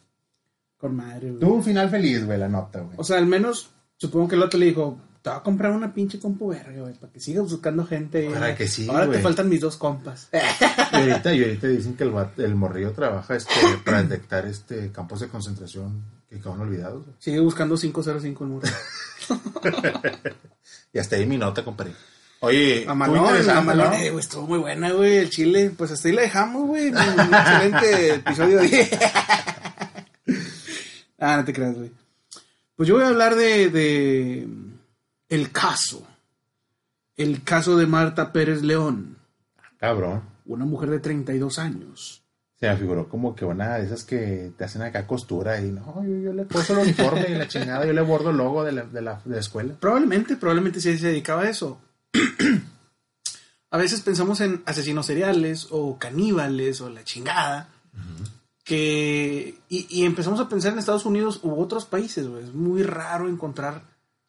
[0.78, 1.39] Con madre, güey.
[1.39, 2.96] Tuvo un final feliz, güey, la nota, güey.
[2.98, 5.94] O sea, al menos, supongo que el otro le dijo, te voy a comprar una
[5.94, 8.28] pinche compu verga, güey, para que sigas buscando gente.
[8.30, 8.56] Para güey.
[8.56, 9.18] que sí, Ahora güey.
[9.18, 10.30] te faltan mis dos compas.
[10.32, 13.52] Y ahorita, y ahorita dicen que el, el morrillo trabaja este,
[13.84, 17.04] para detectar este campos de concentración que quedaron olvidados.
[17.04, 17.15] güey.
[17.20, 18.68] Sigue buscando 505 el muro.
[20.92, 21.94] Y hasta ahí mi nota, compadre.
[22.41, 23.93] Oye, interesante, Mamalón, ¿no?
[23.97, 25.17] eh, güey, estuvo muy buena, güey.
[25.17, 26.88] El chile, pues hasta ahí la dejamos, güey.
[26.89, 28.89] Un excelente episodio 10.
[31.19, 31.91] ah, no te creas, güey.
[32.75, 34.47] Pues yo voy a hablar de, de
[35.30, 36.08] el caso.
[37.17, 39.17] El caso de Marta Pérez León,
[39.78, 40.21] Cabrón.
[40.45, 42.23] una mujer de 32 años.
[42.58, 46.02] Se me figuró como que una de esas que te hacen acá costura y no,
[46.06, 48.71] yo, yo le puso el uniforme y la chingada, yo le bordo el logo de
[48.73, 49.73] la, de la, de la escuela.
[49.80, 51.82] Probablemente, probablemente sí se dedicaba a eso.
[53.72, 57.69] A veces pensamos en asesinos seriales o caníbales o la chingada.
[58.63, 59.60] Que.
[59.69, 62.43] Y, y empezamos a pensar en Estados Unidos u otros países, güey.
[62.43, 63.84] Es muy raro encontrar.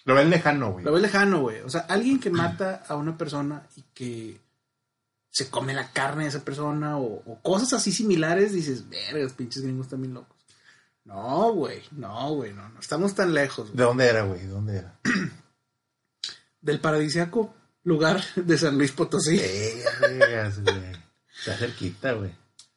[0.05, 0.85] Lo ves lejano, güey.
[0.85, 1.61] Lo ves lejano, güey.
[1.61, 4.41] O sea, alguien que mata a una persona y que
[5.31, 9.63] se come la carne de esa persona o, o cosas así similares, dices, vergas, pinches
[9.63, 10.37] gringos también locos.
[11.05, 11.83] No, güey.
[11.93, 12.53] No, güey.
[12.55, 13.67] No, no estamos tan lejos.
[13.67, 13.77] güey.
[13.77, 14.41] ¿De dónde era, güey?
[14.41, 14.99] ¿De dónde era?
[16.63, 19.41] Del paradisiaco lugar de San Luis Potosí.
[20.01, 20.93] Vergas, güey.
[21.39, 22.31] Está cerquita, güey.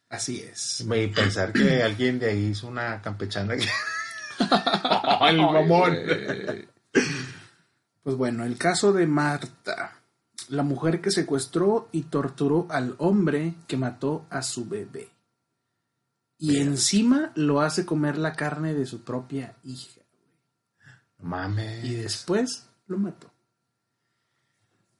[0.08, 0.80] Así es.
[0.80, 3.56] Y pensar que alguien de ahí hizo una campechana.
[3.56, 3.68] que-
[5.20, 5.96] ¡Ay, mamón!
[8.02, 9.98] Pues bueno, el caso de Marta,
[10.48, 15.08] la mujer que secuestró y torturó al hombre que mató a su bebé.
[16.38, 20.00] Y encima lo hace comer la carne de su propia hija.
[21.20, 21.84] Mames.
[21.84, 23.32] Y después lo mató.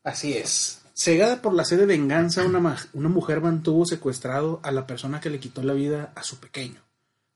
[0.05, 0.81] Así es.
[0.95, 5.21] Cegada por la sed de venganza, una, ma- una mujer mantuvo secuestrado a la persona
[5.21, 6.81] que le quitó la vida a su pequeño.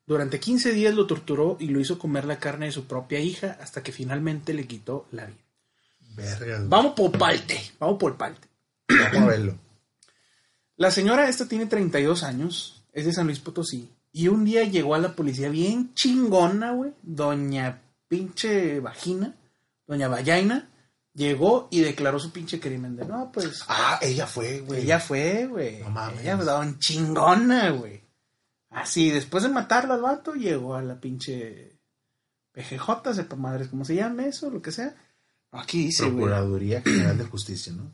[0.07, 3.59] Durante 15 días lo torturó y lo hizo comer la carne de su propia hija
[3.61, 5.38] hasta que finalmente le quitó la vida.
[6.14, 6.59] Vergas.
[6.61, 6.68] güey.
[6.68, 8.46] Vamos por parte, vamos por parte.
[8.88, 9.54] Vamos a verlo.
[10.76, 14.94] La señora esta tiene 32 años, es de San Luis Potosí, y un día llegó
[14.94, 19.35] a la policía bien chingona, güey, doña pinche vagina,
[19.88, 20.68] doña Vallaina,
[21.18, 24.83] llegó y declaró su pinche crimen de, no, pues, Ah, ella fue, güey.
[24.83, 26.20] ella fue, güey, No mames.
[26.22, 28.00] ella don chingona, güey.
[28.70, 31.76] Así, después de matarlo al vato, llegó a la pinche
[32.52, 34.94] PGJ, sepa madres cómo se llama eso, lo que sea.
[35.52, 36.16] Aquí dice, güey.
[36.16, 37.90] Procuraduría General de Justicia, ¿no?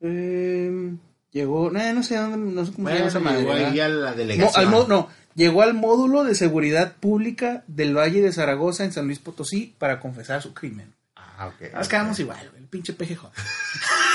[0.00, 0.94] Eh,
[1.32, 3.40] Llegó, no, no sé dónde, no sé cómo se llama Bueno, esa madre.
[3.40, 4.64] llegó ahí a la No, delegación.
[4.64, 9.04] al mo- no, llegó al módulo de seguridad pública del Valle de Zaragoza en San
[9.06, 10.94] Luis Potosí para confesar su crimen.
[11.38, 11.72] Ah, ok.
[11.74, 13.24] Nos quedamos igual, güey, el pinche PGJ.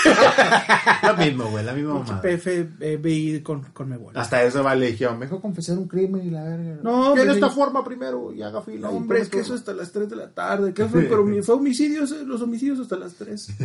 [1.08, 2.22] Lo mismo, güey, la misma Pinche mamá.
[2.22, 4.18] PFBI con, con Mebol.
[4.18, 5.20] Hasta eso va legión.
[5.20, 6.80] Me dijo confesar un crimen y la verga.
[6.82, 8.90] No, Tiene pues, esta forma primero y haga fila.
[8.90, 10.74] No, hombre, es que eso hasta las 3 de la tarde.
[10.74, 11.04] ¿Qué fue?
[11.04, 13.48] Pero fue homicidios, eh, los homicidios hasta las 3.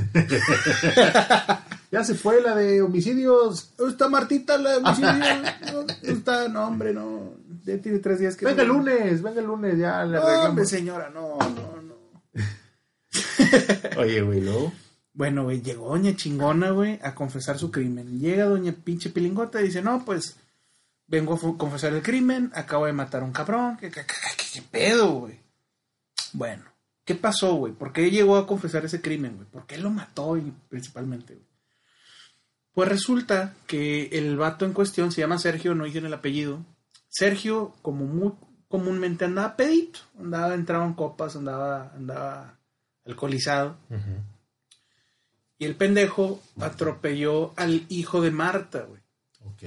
[1.93, 3.71] Ya se fue la de homicidios.
[3.89, 5.19] Está Martita la de homicidios.
[5.73, 7.35] No, no está, no, hombre, no.
[7.65, 8.45] Ya tiene tres días que.
[8.45, 10.69] Venga el lunes, venga el lunes, ya le No, hombre, arreglamos.
[10.69, 11.76] señora, no, no.
[13.99, 14.73] Oye, güey, luego.
[15.13, 18.21] Bueno, güey, llegó doña chingona, güey, a confesar su crimen.
[18.21, 20.37] Llega doña pinche pilingota y dice, no, pues,
[21.07, 24.45] vengo a confesar el crimen, acabo de matar a un cabrón, ¿qué, qué, qué- qué-
[24.55, 25.41] qué pedo, güey?
[26.33, 26.65] Bueno,
[27.05, 27.73] ¿qué pasó, güey?
[27.73, 29.49] ¿Por qué llegó a confesar ese crimen, güey?
[29.49, 31.47] ¿Por qué lo mató y, principalmente, güey?
[32.73, 36.59] Pues resulta que el vato en cuestión se llama Sergio, no dicen el apellido.
[37.09, 38.33] Sergio, como muy
[38.69, 42.56] comúnmente andaba pedito, andaba, entraba en copas, andaba, andaba
[43.07, 43.77] alcoholizado.
[45.59, 49.01] Y el pendejo atropelló al hijo de Marta, güey.
[49.45, 49.63] Ok.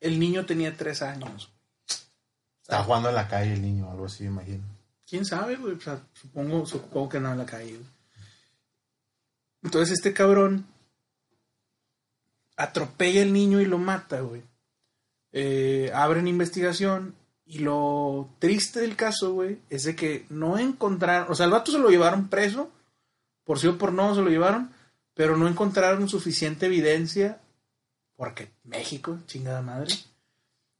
[0.00, 1.50] El niño tenía tres años.
[2.60, 4.64] Estaba jugando en la calle el niño, algo así, imagino.
[5.06, 5.74] ¿Quién sabe, güey?
[5.74, 7.72] O sea, supongo, supongo que andaba en la calle.
[7.76, 7.90] güey.
[9.62, 10.66] Entonces este cabrón
[12.56, 14.42] atropella al niño y lo mata, güey.
[15.32, 17.14] Eh, abren investigación
[17.52, 21.70] y lo triste del caso, güey, es de que no encontraron, o sea, el vato
[21.70, 22.70] se lo llevaron preso,
[23.44, 24.70] por sí o por no se lo llevaron,
[25.12, 27.42] pero no encontraron suficiente evidencia,
[28.16, 29.92] porque México, chingada madre,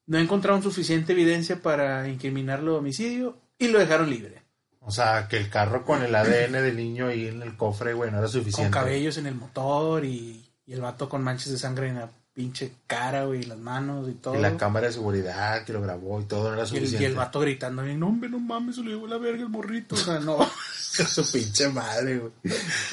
[0.07, 4.41] no encontraron suficiente evidencia para incriminarlo de homicidio y lo dejaron libre.
[4.81, 8.11] O sea, que el carro con el ADN del niño ahí en el cofre, güey,
[8.11, 8.71] no era Con suficiente.
[8.73, 12.73] cabellos en el motor y, y el vato con manchas de sangre en la pinche
[12.87, 14.35] cara, güey, y las manos y todo.
[14.37, 17.03] Y la cámara de seguridad que lo grabó y todo no era Y el, suficiente.
[17.03, 19.95] y el vato gritando, no, hombre, no mames, se le llevó la verga el morrito.
[19.95, 20.39] O sea, no.
[20.93, 22.33] Su pinche madre, güey.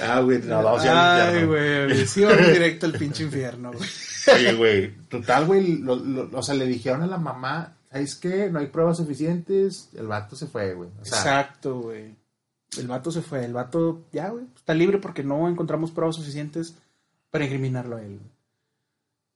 [0.02, 3.90] Ah, güey, no, vamos a Ay, güey, sí vamos directo al pinche infierno, güey.
[4.36, 8.50] Oye, güey, total, güey, lo- lo- o sea, le dijeron a la mamá, ¿sabes qué?
[8.50, 10.90] No hay pruebas suficientes, el vato se fue, güey.
[11.02, 12.16] O sea, Exacto, güey.
[12.78, 16.76] El vato se fue, el vato ya, güey, está libre porque no encontramos pruebas suficientes
[17.32, 18.20] para incriminarlo a él.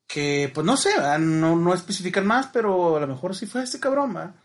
[0.08, 0.90] Que, pues no sé,
[1.20, 4.36] no, no especifican más, pero a lo mejor sí fue este cabrón, ¿verdad?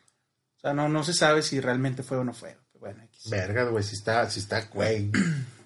[0.57, 2.57] O sea, no, no se sabe si realmente fue o no fue.
[2.79, 5.11] Bueno, verga, güey, si está, si está, güey.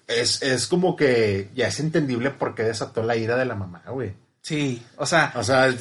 [0.07, 3.83] Es, es como que ya es entendible por qué desató la ira de la mamá,
[3.87, 4.13] güey.
[4.41, 5.73] Sí, o sea, O sea,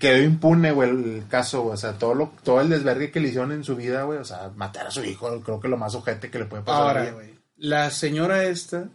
[0.00, 1.74] quedó impune, güey, el caso, güey.
[1.74, 4.18] O sea, todo, lo, todo el desvergue que le hicieron en su vida, güey.
[4.18, 6.96] O sea, matar a su hijo, creo que lo más ojete que le puede pasar.
[6.98, 8.88] ahora, güey, la señora esta,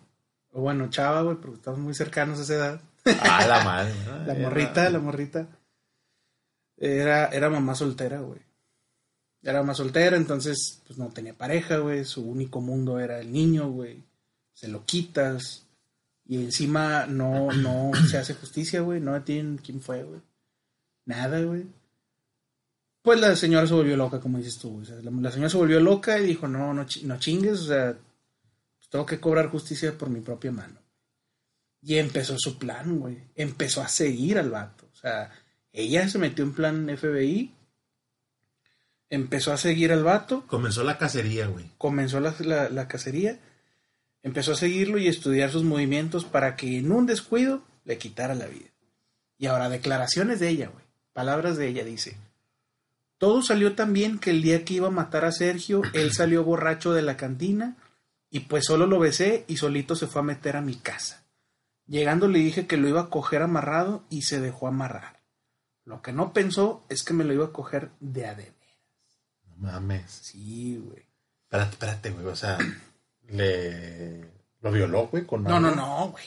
[0.52, 2.82] o bueno, chava, güey, porque estamos muy cercanos a esa edad.
[3.06, 3.94] Ah, la madre.
[4.06, 4.18] ¿no?
[4.26, 5.48] La Era- morrita, la morrita.
[6.78, 8.40] Era, era mamá soltera, güey.
[9.42, 12.06] Era mamá soltera, entonces pues no tenía pareja, güey.
[12.06, 14.04] Su único mundo era el niño, güey.
[14.54, 15.66] Se lo quitas.
[16.26, 19.00] Y encima no, no se hace justicia, güey.
[19.02, 20.22] No tienen quién fue, güey.
[21.06, 21.66] Nada, güey.
[23.02, 24.72] Pues la señora se volvió loca, como dices tú.
[24.72, 24.84] güey.
[24.84, 27.66] O sea, la, la señora se volvió loca y dijo, no, no, no chingues, o
[27.66, 27.98] sea,
[28.90, 30.80] tengo que cobrar justicia por mi propia mano.
[31.86, 33.18] Y empezó su plan, güey.
[33.36, 34.88] Empezó a seguir al vato.
[34.94, 35.32] O sea,
[35.74, 37.52] ella se metió en plan FBI.
[39.10, 40.46] Empezó a seguir al vato.
[40.48, 41.66] Comenzó la cacería, güey.
[41.78, 43.38] Comenzó la, la- la cacería.
[44.24, 48.48] Empezó a seguirlo y estudiar sus movimientos para que en un descuido le quitara la
[48.48, 48.70] vida.
[49.38, 50.86] Y ahora, declaraciones de ella, güey.
[51.12, 52.16] Palabras de ella, dice.
[53.18, 56.44] Todo salió tan bien que el día que iba a matar a Sergio, él salió
[56.44, 57.76] borracho de la cantina
[58.30, 61.23] y pues solo lo besé y solito se fue a meter a mi casa.
[61.88, 65.22] Llegando le dije que lo iba a coger amarrado y se dejó amarrar.
[65.86, 68.80] Lo que no pensó es que me lo iba a coger de a de veras.
[69.46, 70.10] No mames.
[70.12, 71.06] Sí, güey.
[71.44, 72.26] Espérate, espérate, güey.
[72.26, 72.58] O sea,
[73.28, 74.32] le.
[74.62, 76.24] Lo violó, güey, con No, no, no, güey.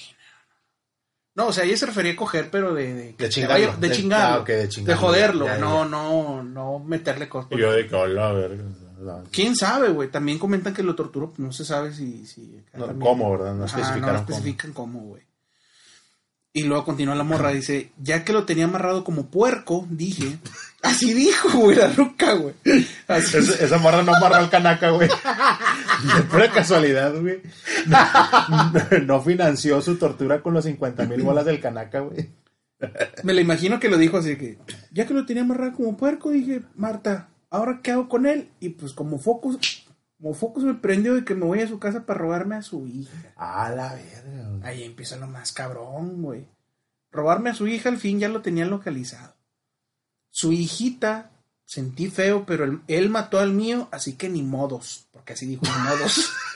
[1.35, 2.95] No, o sea, ella se refería a coger, pero de...
[2.95, 3.77] De, De chingarlo.
[3.77, 4.40] De, De- chingarlo.
[4.40, 5.01] ah, de chingarlo.
[5.03, 5.45] joderlo.
[5.45, 7.53] Ya, ya, no, no, no meterle cosas.
[7.53, 8.64] Y yo de que, hola, verga.
[9.31, 10.11] ¿Quién sabe, güey?
[10.11, 11.35] También comentan que lo torturó.
[11.37, 12.27] No se sabe si...
[12.27, 13.55] si No, ¿Cómo, verdad?
[13.55, 15.26] No Ajá, especificaron no especifican cómo, güey.
[16.57, 20.38] Y luego continúa la morra, dice, ya que lo tenía amarrado como puerco, dije,
[20.83, 22.55] así dijo, güey, la ruca, güey.
[23.09, 25.07] Esa, esa morra no amarró al canaca, güey.
[25.07, 27.42] De pura casualidad, güey.
[27.87, 32.31] No, no financió su tortura con los 50 mil bolas del canaca, güey.
[33.23, 34.57] me la imagino que lo dijo así que,
[34.92, 38.49] ya que lo tenía amarrado como puerco, dije, Marta, ¿ahora qué hago con él?
[38.61, 39.86] Y pues como Focus,
[40.16, 42.87] como Focus me prendió de que me voy a su casa para robarme a su
[42.87, 43.33] hija.
[43.37, 44.62] A la verga, güey.
[44.64, 46.48] Ahí empieza lo más cabrón, güey.
[47.11, 49.35] robarme a su hija, al fin ya lo tenían localizado.
[50.31, 51.31] Su hijita,
[51.64, 55.62] sentí feo, pero él, él mató al mío, así que ni modos, porque así dijo,
[55.64, 56.31] ni modos.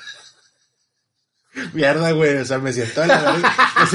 [1.73, 2.37] Mierda, güey.
[2.37, 3.55] O sea, me siento de la verga.
[3.83, 3.93] Es,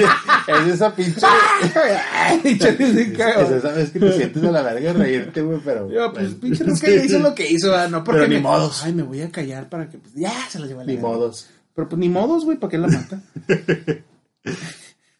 [0.68, 1.26] es esa pinche.
[1.63, 5.89] es esa vez que te sientes de la verga reírte, güey, pero.
[5.89, 8.41] Yo, pues pinche Ruca ya hizo lo que hizo, ah, no porque Pero ni me-
[8.41, 8.84] modos.
[8.84, 10.96] Ay, me voy a callar para que pues, ya se lo lleve a la Ni
[10.96, 11.08] verga.
[11.10, 11.48] modos.
[11.74, 13.22] Pero pues ni modos, güey, ¿para qué la mata?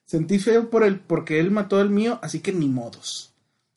[0.06, 3.34] Sentí feo por el, porque él mató al mío, así que ni modos.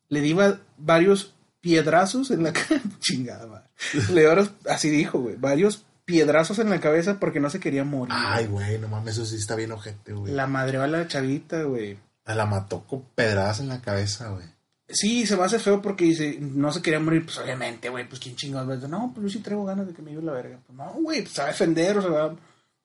[0.09, 2.81] Le di va- varios piedrazos en la cabeza.
[3.01, 3.69] Chingada, madre.
[4.13, 4.27] Le
[4.71, 8.15] así dijo, güey, varios piedrazos en la cabeza porque no se quería morir.
[8.17, 10.33] Ay, güey, no mames, eso sí está bien ojete, güey.
[10.33, 11.99] La madreó a la chavita, güey.
[12.25, 14.47] La mató con pedradas en la cabeza, güey.
[14.89, 18.23] Sí, se me hace feo porque dice, no se quería morir, pues obviamente, güey, pues
[18.23, 20.59] quién decir, no, pues yo sí traigo ganas de que me lleve la verga.
[20.67, 22.37] Pues no, güey, pues se va a defender o se va, va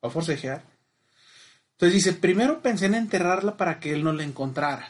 [0.01, 0.61] a forcejear.
[1.77, 4.89] Entonces dice, primero pensé en enterrarla para que él no la encontrara.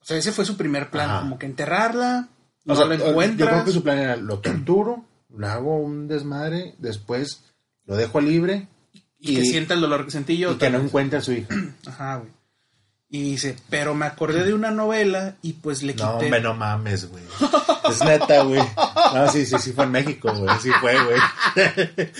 [0.00, 1.20] O sea, ese fue su primer plan, Ajá.
[1.20, 2.30] como que enterrarla,
[2.64, 5.04] no O sea, la Yo creo que su plan era: lo torturo,
[5.36, 7.44] le hago un desmadre, después
[7.86, 8.68] lo dejo libre
[9.18, 10.52] y, que sienta el dolor que sentí yo.
[10.52, 11.48] y que no encuentre a su hija.
[11.86, 12.30] Ajá, güey.
[13.08, 16.04] Y dice, pero me acordé de una novela y pues le quité.
[16.04, 17.22] No, hombre, no mames, güey.
[17.88, 18.60] Es neta, güey.
[19.14, 20.58] No, sí, sí, sí fue en México, güey.
[20.60, 21.20] Sí fue, güey.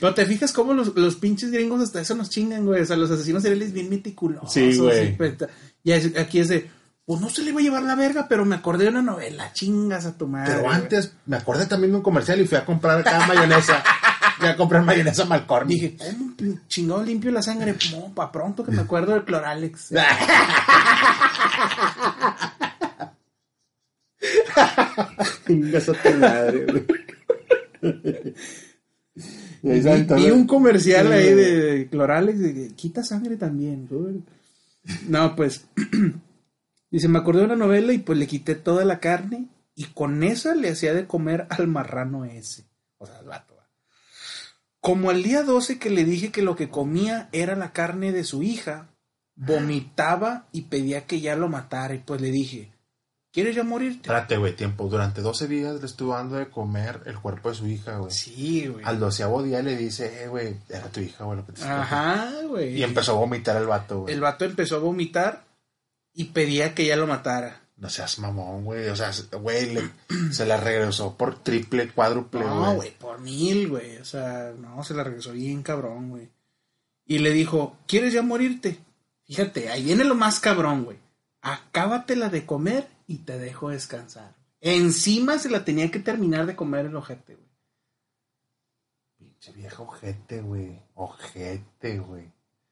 [0.00, 2.80] Pero te fijas cómo los, los pinches gringos hasta eso nos chingan, güey.
[2.80, 4.50] O sea, los asesinos seriales bien meticulosos.
[4.50, 5.08] Sí, güey.
[5.08, 5.34] y pues,
[5.84, 6.70] Y aquí es de,
[7.04, 9.52] pues no se le iba a llevar la verga, pero me acordé de una novela.
[9.52, 10.52] Chingas a tu madre.
[10.52, 10.74] Pero güey.
[10.74, 13.84] antes me acordé también de un comercial y fui a comprar acá mayonesa.
[14.40, 15.68] Fui a comprar mayonesa Malcorn.
[15.68, 16.34] Dije, ¿cómo
[16.66, 17.76] chingado limpio la sangre?
[17.92, 19.90] No, pa' pronto que me acuerdo del Cloralex.
[25.46, 26.86] Tu madre, güey.
[29.62, 33.86] Y ahí Vi, un comercial Sí, ahí de, de Cloralex de que quita sangre también.
[33.90, 34.22] güey.
[35.08, 35.66] No, pues.
[36.90, 40.22] Dice, me acordé de una novela y pues le quité toda la carne y con
[40.22, 42.64] esa le hacía de comer al marrano ese.
[42.98, 43.59] O sea, al vato.
[44.80, 48.24] Como al día 12 que le dije que lo que comía era la carne de
[48.24, 48.88] su hija,
[49.34, 51.94] vomitaba y pedía que ya lo matara.
[51.94, 52.72] Y pues le dije,
[53.32, 54.02] ¿quieres ya morirte?
[54.02, 54.88] Espérate, güey, tiempo.
[54.88, 58.10] Durante 12 días le estuvo dando de comer el cuerpo de su hija, güey.
[58.10, 58.84] Sí, güey.
[58.84, 62.30] Al doceavo día le dice, eh, güey, era tu hija, güey, lo que te Ajá,
[62.48, 62.78] güey.
[62.78, 64.14] Y empezó a vomitar el vato, güey.
[64.14, 65.44] El vato empezó a vomitar
[66.14, 67.60] y pedía que ya lo matara.
[67.80, 68.88] No seas mamón, güey.
[68.88, 69.76] O sea, güey,
[70.32, 72.76] se la regresó por triple, cuádruple, No, güey.
[72.76, 73.96] güey, por mil, güey.
[73.96, 76.28] O sea, no, se la regresó bien cabrón, güey.
[77.06, 78.78] Y le dijo, ¿quieres ya morirte?
[79.24, 80.98] Fíjate, ahí viene lo más cabrón, güey.
[81.40, 84.34] Acábatela de comer y te dejo descansar.
[84.60, 87.48] Encima se la tenía que terminar de comer el ojete, güey.
[89.16, 90.78] Pinche viejo ojete, güey.
[90.94, 92.30] Ojete, güey.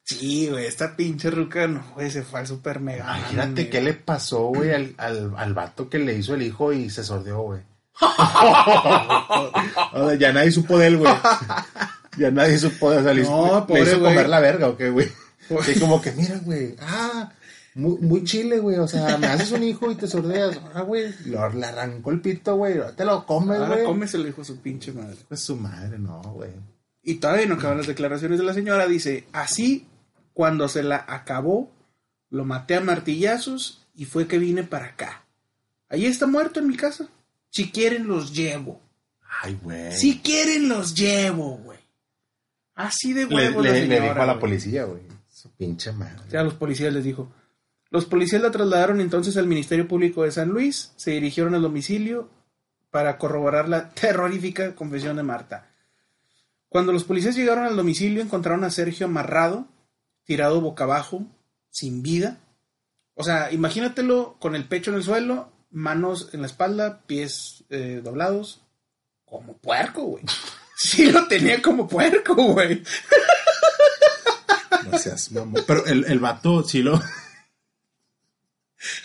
[0.08, 3.04] Sí, güey, esta pinche ruca, no, güey, se fue al super mega.
[3.18, 6.88] Imagínate qué le pasó, güey, al, al, al vato que le hizo el hijo y
[6.88, 7.60] se sordeó, güey.
[9.92, 11.12] O sea, ya nadie supo de él, güey.
[12.16, 13.00] Ya nadie supo de él.
[13.02, 14.12] O sea, le, No, le pobre hizo güey.
[14.14, 15.08] comer la verga, ¿o qué, güey?
[15.74, 17.30] Y como que, mira, güey, ah,
[17.76, 18.78] muy, muy chile, güey.
[18.78, 20.58] O sea, me haces un hijo y te sordeas.
[20.74, 22.74] Ah, güey, le arrancó el pito, güey.
[22.96, 23.84] Te lo comes, Ahora güey.
[23.84, 25.16] cómeselo, hijo de su pinche madre.
[25.28, 26.50] Pues su madre, no, güey.
[27.04, 28.86] Y todavía no acaban las declaraciones de la señora.
[28.88, 29.86] Dice, así,
[30.38, 31.68] cuando se la acabó,
[32.30, 35.24] lo maté a martillazos y fue que vine para acá.
[35.88, 37.08] Ahí está muerto en mi casa.
[37.50, 38.80] Si quieren, los llevo.
[39.42, 39.90] Ay, güey.
[39.90, 41.80] Si quieren, los llevo, güey.
[42.76, 45.02] Así de le, la le- le dijo a la policía, güey.
[45.28, 46.20] Su pinche madre.
[46.28, 47.32] O sea, a los policías les dijo.
[47.90, 52.30] Los policías la trasladaron entonces al Ministerio Público de San Luis, se dirigieron al domicilio
[52.92, 55.66] para corroborar la terrorífica confesión de Marta.
[56.68, 59.66] Cuando los policías llegaron al domicilio encontraron a Sergio amarrado,
[60.28, 61.24] tirado boca abajo,
[61.70, 62.38] sin vida.
[63.14, 68.02] O sea, imagínatelo con el pecho en el suelo, manos en la espalda, pies eh,
[68.04, 68.60] doblados,
[69.24, 70.24] como puerco, güey.
[70.80, 72.84] Sí lo tenía como puerco, güey.
[74.88, 75.64] No seas mamón.
[75.66, 77.02] Pero el, el vato sí lo.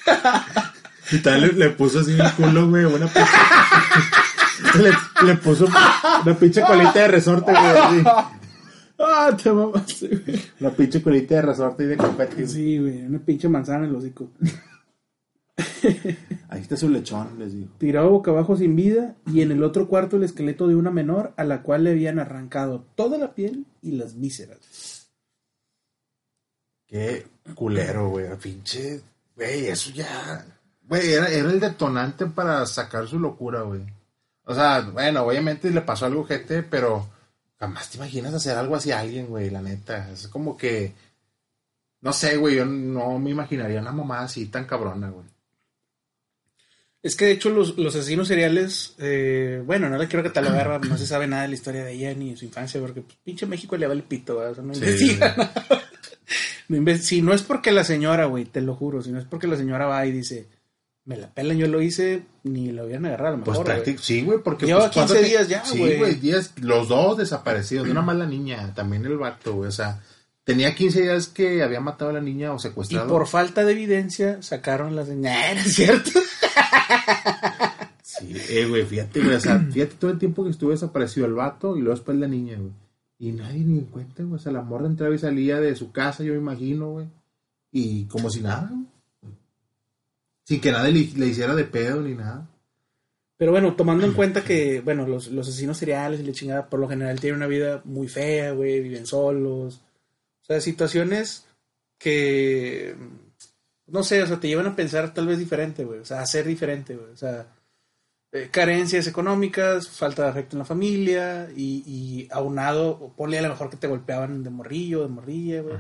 [1.12, 3.32] y tal le, le puso así en el culo, güey, una pinche.
[4.84, 4.92] le,
[5.26, 7.66] le puso una pinche colita de resorte, güey.
[7.66, 8.04] así.
[9.00, 10.42] Ah, te mamaste, güey.
[10.60, 12.48] Una pinche colita de resorte y de confeti.
[12.48, 14.30] Sí, güey, una pinche manzana en el hocico.
[16.50, 17.70] Ahí está su lechón, les digo.
[17.78, 21.34] Tirado boca abajo sin vida y en el otro cuarto el esqueleto de una menor
[21.38, 25.10] a la cual le habían arrancado toda la piel y las vísceras.
[26.88, 27.26] Qué
[27.56, 28.28] culero, güey.
[28.38, 29.02] Pinche.
[29.36, 30.46] Güey, eso ya.
[30.88, 33.82] Güey, era, era el detonante para sacar su locura, güey.
[34.46, 37.08] O sea, bueno, obviamente le pasó algo, gente, pero
[37.64, 40.12] jamás te imaginas hacer algo así a alguien, güey, la neta.
[40.12, 40.94] Es como que.
[42.02, 45.26] No sé, güey, yo no me imaginaría una mamá así tan cabrona, güey.
[47.02, 50.98] Es que de hecho los, los asesinos seriales, eh, bueno, no le quiero catalogar, no
[50.98, 53.46] se sabe nada de la historia de ella ni de su infancia, porque pues, pinche
[53.46, 54.40] México le va el pito.
[54.40, 55.54] O sea, no Sí, investiga nada.
[56.70, 59.48] No si no es porque la señora, güey, te lo juro, si no es porque
[59.48, 60.48] la señora va y dice,
[61.06, 63.66] me la pelan, yo lo hice, ni lo hubieran agarrado a lo Pues mejor.
[63.66, 63.76] güey.
[63.76, 64.66] prácticamente, sí, güey, porque...
[64.66, 65.98] Lleva pues, ¿cuánto 15 te- días ya, Sí, güey.
[65.98, 70.02] güey, días, los dos desaparecidos, de una mala niña, también el vato, güey, o sea,
[70.46, 73.08] tenía 15 días que había matado a la niña o Y secuestrado.
[73.10, 76.12] por falta de evidencia sacaron las ¿no es cierto?
[78.02, 81.34] Sí, eh, güey, fíjate, güey, o sea, fíjate todo el tiempo que estuvo desaparecido el
[81.34, 82.72] vato y luego después la niña, güey.
[83.20, 85.92] Y nadie ni en cuenta, güey, o sea, la morra entraba y salía de su
[85.92, 87.08] casa, yo me imagino, güey.
[87.72, 88.86] Y como si nada, güey.
[90.46, 92.48] Sin que nadie le, le hiciera de pedo ni nada.
[93.38, 96.80] Pero bueno, tomando en cuenta que, bueno, los, los asesinos seriales y la chingada, por
[96.80, 99.82] lo general tienen una vida muy fea, güey, viven solos.
[100.42, 101.46] O sea, situaciones
[101.98, 102.96] que,
[103.88, 106.00] no sé, o sea, te llevan a pensar tal vez diferente, güey.
[106.00, 107.12] O sea, a ser diferente, güey.
[107.12, 107.48] O sea,
[108.32, 113.50] eh, carencias económicas, falta de afecto en la familia y, y aunado, ponle a lo
[113.50, 115.78] mejor que te golpeaban de morrillo, de morrilla, güey.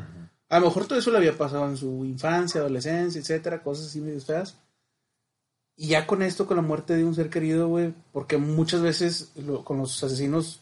[0.53, 3.99] A lo mejor todo eso le había pasado en su infancia, adolescencia, etcétera, cosas así
[3.99, 4.55] medio feas.
[5.75, 9.33] Y ya con esto, con la muerte de un ser querido, güey, porque muchas veces
[9.63, 10.61] con los asesinos,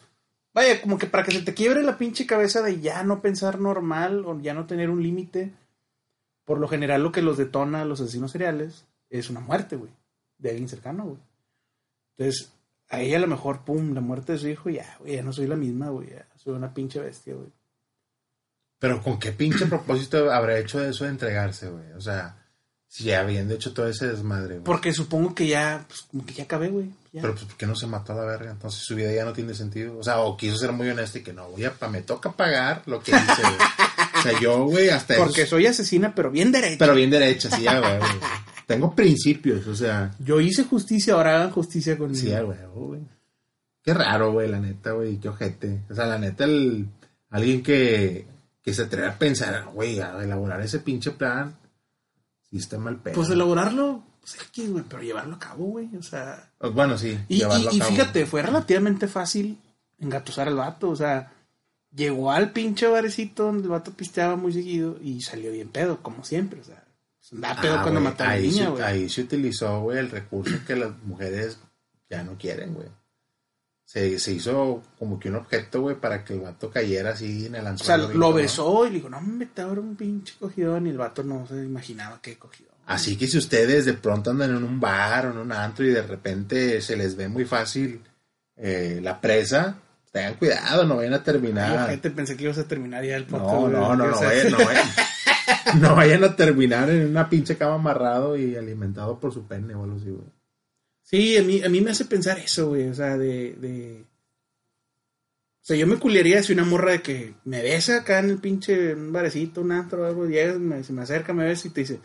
[0.54, 3.60] vaya, como que para que se te quiebre la pinche cabeza de ya no pensar
[3.60, 5.52] normal o ya no tener un límite,
[6.46, 9.92] por lo general lo que los detona a los asesinos seriales es una muerte, güey,
[10.38, 11.18] de alguien cercano, güey.
[12.16, 12.50] Entonces,
[12.88, 15.34] a ella a lo mejor, pum, la muerte de su hijo, ya, güey, ya no
[15.34, 17.52] soy la misma, güey, ya soy una pinche bestia, güey.
[18.82, 21.92] Pero con qué pinche propósito habrá hecho eso de entregarse, güey.
[21.96, 22.34] O sea,
[22.88, 24.64] si ya habiendo hecho todo ese desmadre, güey.
[24.64, 26.86] Porque supongo que ya, pues, como que ya acabé, güey.
[27.12, 27.22] ya.
[27.22, 28.50] Pero pues, ¿por qué no se mató a la verga?
[28.50, 29.96] Entonces su vida ya no tiene sentido.
[29.96, 32.82] O sea, o quiso ser muy honesto y que no, güey, pa, me toca pagar
[32.86, 33.54] lo que hice, güey.
[34.18, 36.76] O sea, yo, güey, hasta eso- Porque soy asesina, pero bien derecha.
[36.80, 37.98] Pero bien derecha, sí, ya, güey.
[37.98, 38.10] güey.
[38.66, 42.20] Tengo principios, o sea, Yo hice justicia, ahora hagan justicia conmigo.
[42.20, 43.00] sí, ya, güey, güey.
[43.84, 45.82] Qué raro, güey, la neta, güey, qué ojete.
[45.88, 46.86] O sea, la neta, el,
[47.30, 48.26] alguien que,
[48.62, 51.56] que se atreve a pensar, güey, a elaborar ese pinche plan,
[52.50, 53.14] sí está mal pedo.
[53.14, 55.88] Pues elaborarlo, pues X, güey, pero llevarlo a cabo, güey.
[55.96, 56.50] O sea.
[56.72, 57.90] Bueno, sí, Y, llevarlo y- a cabo.
[57.90, 59.58] fíjate, fue relativamente fácil
[59.98, 60.90] engatusar al vato.
[60.90, 61.32] O sea,
[61.94, 66.22] llegó al pinche barecito donde el vato pisteaba muy seguido y salió bien pedo, como
[66.24, 66.60] siempre.
[66.60, 66.84] O sea,
[67.18, 68.82] pues andaba pedo Ah, cuando güey, mató a la niña, güey.
[68.82, 71.58] ahí se utilizó, güey, el recurso que las mujeres
[72.08, 72.88] ya no quieren, güey.
[73.92, 77.56] Se, se hizo como que un objeto, güey, para que el vato cayera así en
[77.56, 78.02] el O anzuelo.
[78.04, 80.86] sea, bien lo besó y le dijo, no, me te abro un pinche cogidón.
[80.86, 82.72] Y el vato no se imaginaba qué cogidón.
[82.86, 85.90] Así que si ustedes de pronto andan en un bar o en un antro y
[85.90, 88.00] de repente se les ve muy fácil
[88.56, 89.76] eh, la presa,
[90.10, 91.84] tengan cuidado, no vayan a terminar.
[91.84, 93.52] ojete, pensé que ibas a terminar ya el podcast.
[93.52, 94.88] No, no, no, O no, sea, vayan, no, vayan,
[95.82, 99.84] no vayan a terminar en una pinche cama amarrado y alimentado por su pene o
[99.84, 100.24] algo así, güey.
[101.12, 102.88] Sí, a mí, a mí me hace pensar eso, güey.
[102.88, 104.04] O sea, de, de...
[105.60, 108.38] O sea, yo me culearía si una morra de que me besa acá en el
[108.38, 111.82] pinche un barecito, un antro algo, llega, me, se me acerca, me besa y te
[111.82, 112.00] dice,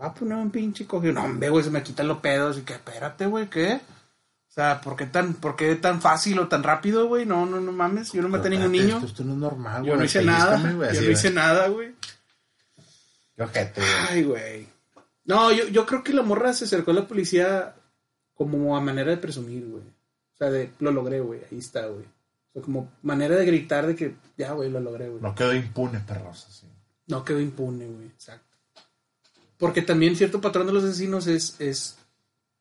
[0.00, 1.12] va a poner un pinche cogido.
[1.12, 2.58] No, hombre, güey, se me quitan los pedos.
[2.58, 3.74] Y que, espérate, güey, ¿qué?
[3.74, 7.24] O sea, ¿por qué tan, por qué tan fácil o tan rápido, güey?
[7.24, 8.10] No, no, no mames.
[8.12, 8.96] Yo no maté a ningún niño.
[8.96, 9.98] Esto, esto no es normal, Yo güey.
[10.00, 10.58] no hice nada.
[10.92, 11.94] Yo no hice nada, güey.
[13.36, 13.92] Qué ojete, güey.
[14.08, 14.66] Ay, güey.
[15.24, 17.76] No, yo, yo creo que la morra se acercó a la policía
[18.40, 19.82] como a manera de presumir, güey.
[19.82, 21.42] O sea, de lo logré, güey.
[21.52, 22.06] Ahí está, güey.
[22.06, 25.20] O sea, como manera de gritar de que ya, güey, lo logré, güey.
[25.20, 25.28] No.
[25.28, 26.66] No quedó impune, perros, así.
[27.26, 28.06] quedó impune, güey.
[28.06, 28.56] Exacto.
[29.58, 31.98] Porque también cierto patrón de los asesinos es, es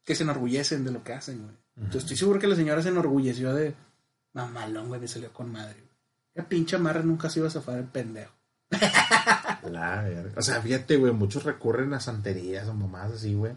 [0.04, 1.90] que se enorgullecen de lo que hacen, güey.
[1.90, 3.74] Yo estoy seguro que la señora se enorgulleció de
[4.34, 5.96] mamalón, güey, me salió con madre, güey.
[6.34, 8.34] La pinche amarra nunca se iba a zafar el pendejo.
[9.72, 10.34] La verga.
[10.36, 13.54] O sea, fíjate, güey, muchos recurren a santerías o mamás así, güey.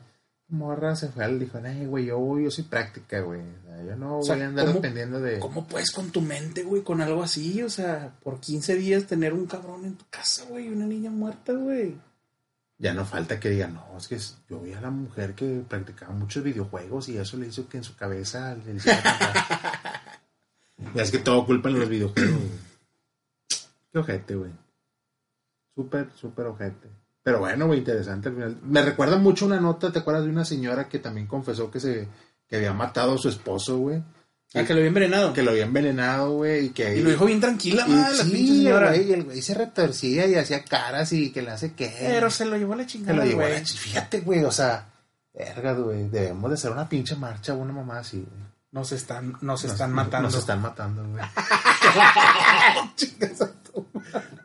[0.53, 3.41] Morra se fue al dijo, ay, güey, yo, yo soy práctica, güey.
[3.87, 5.39] Yo no O sea, voy a andar ¿cómo- dependiendo de.
[5.39, 7.63] ¿Cómo puedes con tu mente, güey, con algo así?
[7.63, 11.53] O sea, por 15 días tener un cabrón en tu casa, güey, una niña muerta,
[11.55, 11.97] güey.
[12.79, 14.19] Ya no falta que digan, no, es que
[14.51, 17.85] yo vi a la mujer que practicaba muchos videojuegos y eso le hizo que en
[17.85, 18.77] su cabeza le.
[20.95, 22.51] Ya es que todo culpa en los videojuegos, güey.
[23.93, 24.51] Qué ojete, güey.
[25.75, 26.89] Súper, súper ojete.
[27.23, 28.57] Pero bueno, güey, interesante al final.
[28.63, 32.09] Me recuerda mucho una nota, ¿te acuerdas de una señora que también confesó que se
[32.49, 34.03] que había matado a su esposo, güey?
[34.55, 35.33] Ah, que lo había envenenado.
[35.33, 36.99] Que lo había envenenado, güey, y que...
[36.99, 38.89] Y lo dijo bien tranquila, y- madre, la sí, pinche señora.
[38.89, 41.95] güey, y el güey se retorcía y hacía caras y que le hace que...
[41.99, 44.51] Pero se lo llevó a la chingada, lo llevó a la ch- Fíjate, güey, o
[44.53, 44.89] sea,
[45.33, 48.43] verga, güey, debemos de hacer una pinche marcha, una mamá así, güey.
[48.73, 50.29] Nos están, nos están Nos- matando.
[50.29, 51.23] Nos están matando, güey.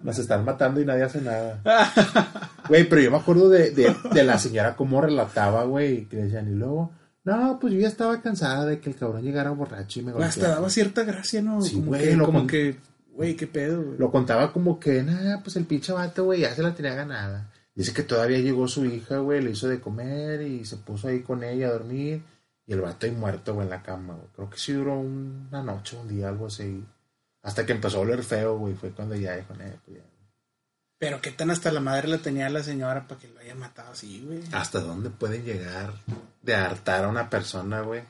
[0.03, 1.59] Nos están matando y nadie hace nada.
[2.69, 6.47] Güey, pero yo me acuerdo de, de, de la señora cómo relataba, güey, que decían,
[6.47, 6.91] y luego,
[7.23, 10.23] no, pues yo ya estaba cansada de que el cabrón llegara borracho y me Hasta
[10.25, 10.49] golpeara.
[10.55, 11.61] daba cierta gracia, ¿no?
[11.61, 12.75] Sí, como güey, que, lo como con- que,
[13.13, 13.97] güey, qué pedo, güey.
[13.97, 17.49] Lo contaba como que, nada, pues el pinche vato, güey, ya se la tenía ganada.
[17.75, 21.19] Dice que todavía llegó su hija, güey, le hizo de comer y se puso ahí
[21.21, 22.21] con ella a dormir.
[22.65, 24.27] Y el vato ahí muerto, güey, en la cama, güey.
[24.35, 26.83] Creo que sí duró una noche, un día, algo así.
[27.43, 28.73] Hasta que empezó a oler feo, güey.
[28.73, 30.03] Fue cuando ya dijo, "Eh, pues ya".
[30.99, 33.91] Pero qué tan hasta la madre la tenía la señora para que lo haya matado
[33.91, 34.41] así, güey.
[34.51, 35.93] ¿Hasta dónde pueden llegar
[36.41, 38.01] de hartar a una persona, güey?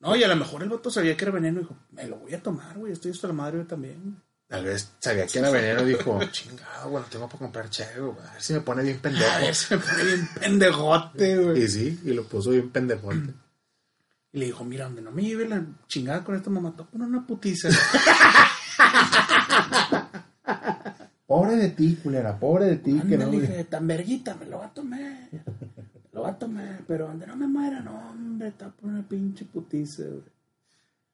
[0.00, 2.16] No, y a lo mejor el vato sabía que era veneno y dijo, me lo
[2.16, 4.22] voy a tomar, güey, estoy hasta la madre yo también.
[4.46, 8.26] Tal vez sabía que era veneno y dijo, chingado, bueno, tengo para comprar cheve, güey.
[8.26, 9.30] A ver si me pone bien pendejo.
[9.32, 11.62] A ver, se me pone bien pendejote, güey.
[11.62, 13.34] Y sí, y lo puso bien pendejote.
[14.30, 17.26] Y le dijo, mira, donde no me lleve la chingada con esta mamá, poner una
[17.26, 17.70] putiza.
[21.28, 22.98] Pobre de ti, culera, pobre de ti.
[23.06, 25.28] que no, dije, tan verguita, me lo va a tomar.
[25.30, 25.40] Me
[26.12, 29.44] lo va a tomar, pero donde no me muera, no, hombre, a poner una pinche
[29.44, 30.22] putiza, güey.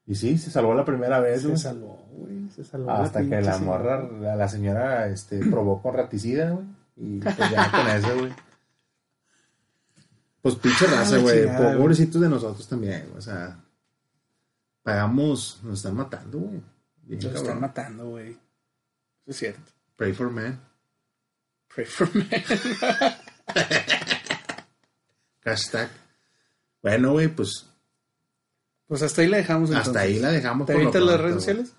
[0.07, 1.59] Y sí, se salvó la primera vez, Se güey.
[1.59, 2.91] salvó, güey, se salvó.
[2.91, 6.65] Hasta que la morra, la, la señora, este, probó con raticida, güey.
[6.95, 8.31] Y pues ya con eso, güey.
[10.41, 11.39] Pues pinche raza, Ah, güey.
[11.41, 11.77] chingada, güey.
[11.77, 13.17] Pobrecitos de nosotros también, güey.
[13.17, 13.59] O sea,
[14.83, 16.61] pagamos, nos están matando, güey.
[17.07, 18.29] Los están matando, güey.
[18.31, 18.39] Eso
[19.31, 19.71] es cierto.
[19.95, 20.59] Pray for man.
[21.73, 22.25] Pray for me.
[25.43, 25.89] Hashtag.
[26.81, 27.65] Bueno, güey, pues
[28.87, 29.87] Pues hasta ahí la dejamos entonces.
[29.89, 30.67] hasta ahí la dejamos.
[30.67, 31.73] ¿Te avientas las redes sociales?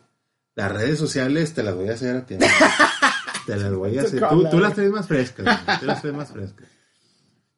[0.54, 2.36] Las redes sociales te las voy a hacer a ti.
[3.46, 4.22] te las voy a hacer.
[4.50, 5.80] Tú, las traes más frescas.
[5.80, 6.66] Tú las traes más frescas.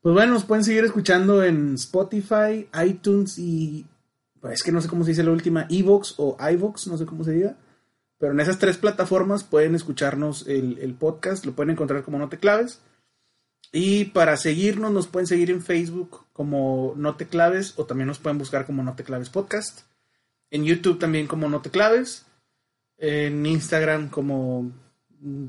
[0.01, 3.87] Pues bueno, nos pueden seguir escuchando en Spotify, iTunes y.
[4.41, 7.07] Pues es que no sé cómo se dice la última, Evox o iVox, no sé
[7.07, 7.57] cómo se diga.
[8.19, 12.39] Pero en esas tres plataformas pueden escucharnos el, podcast, lo pueden encontrar como No Te
[12.39, 12.81] Claves.
[13.73, 18.19] Y para seguirnos, nos pueden seguir en Facebook como No Te Claves o también nos
[18.19, 19.83] pueden buscar como No Te Claves Podcast.
[20.51, 22.27] En YouTube también como No Te Claves.
[22.99, 24.73] En Instagram como
[25.21, 25.47] mm,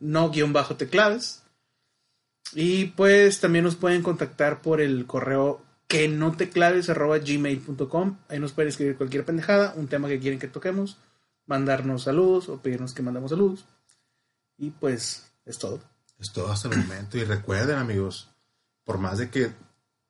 [0.00, 1.42] no-te claves.
[2.54, 8.18] Y pues también nos pueden contactar por el correo que no te claves gmail.com.
[8.28, 10.98] Ahí nos pueden escribir cualquier pendejada, un tema que quieren que toquemos,
[11.46, 13.66] mandarnos saludos o pedirnos que mandamos saludos.
[14.56, 15.80] Y pues es todo.
[16.18, 17.18] Es todo hasta el momento.
[17.18, 18.30] Y recuerden, amigos,
[18.84, 19.52] por más de que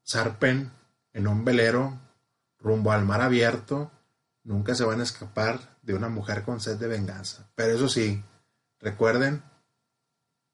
[0.07, 0.71] zarpen
[1.13, 1.99] en un velero
[2.59, 3.91] rumbo al mar abierto,
[4.43, 7.51] nunca se van a escapar de una mujer con sed de venganza.
[7.55, 8.23] Pero eso sí,
[8.79, 9.43] recuerden,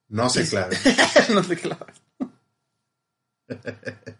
[0.09, 0.79] no se claven.
[1.35, 2.03] no te claves.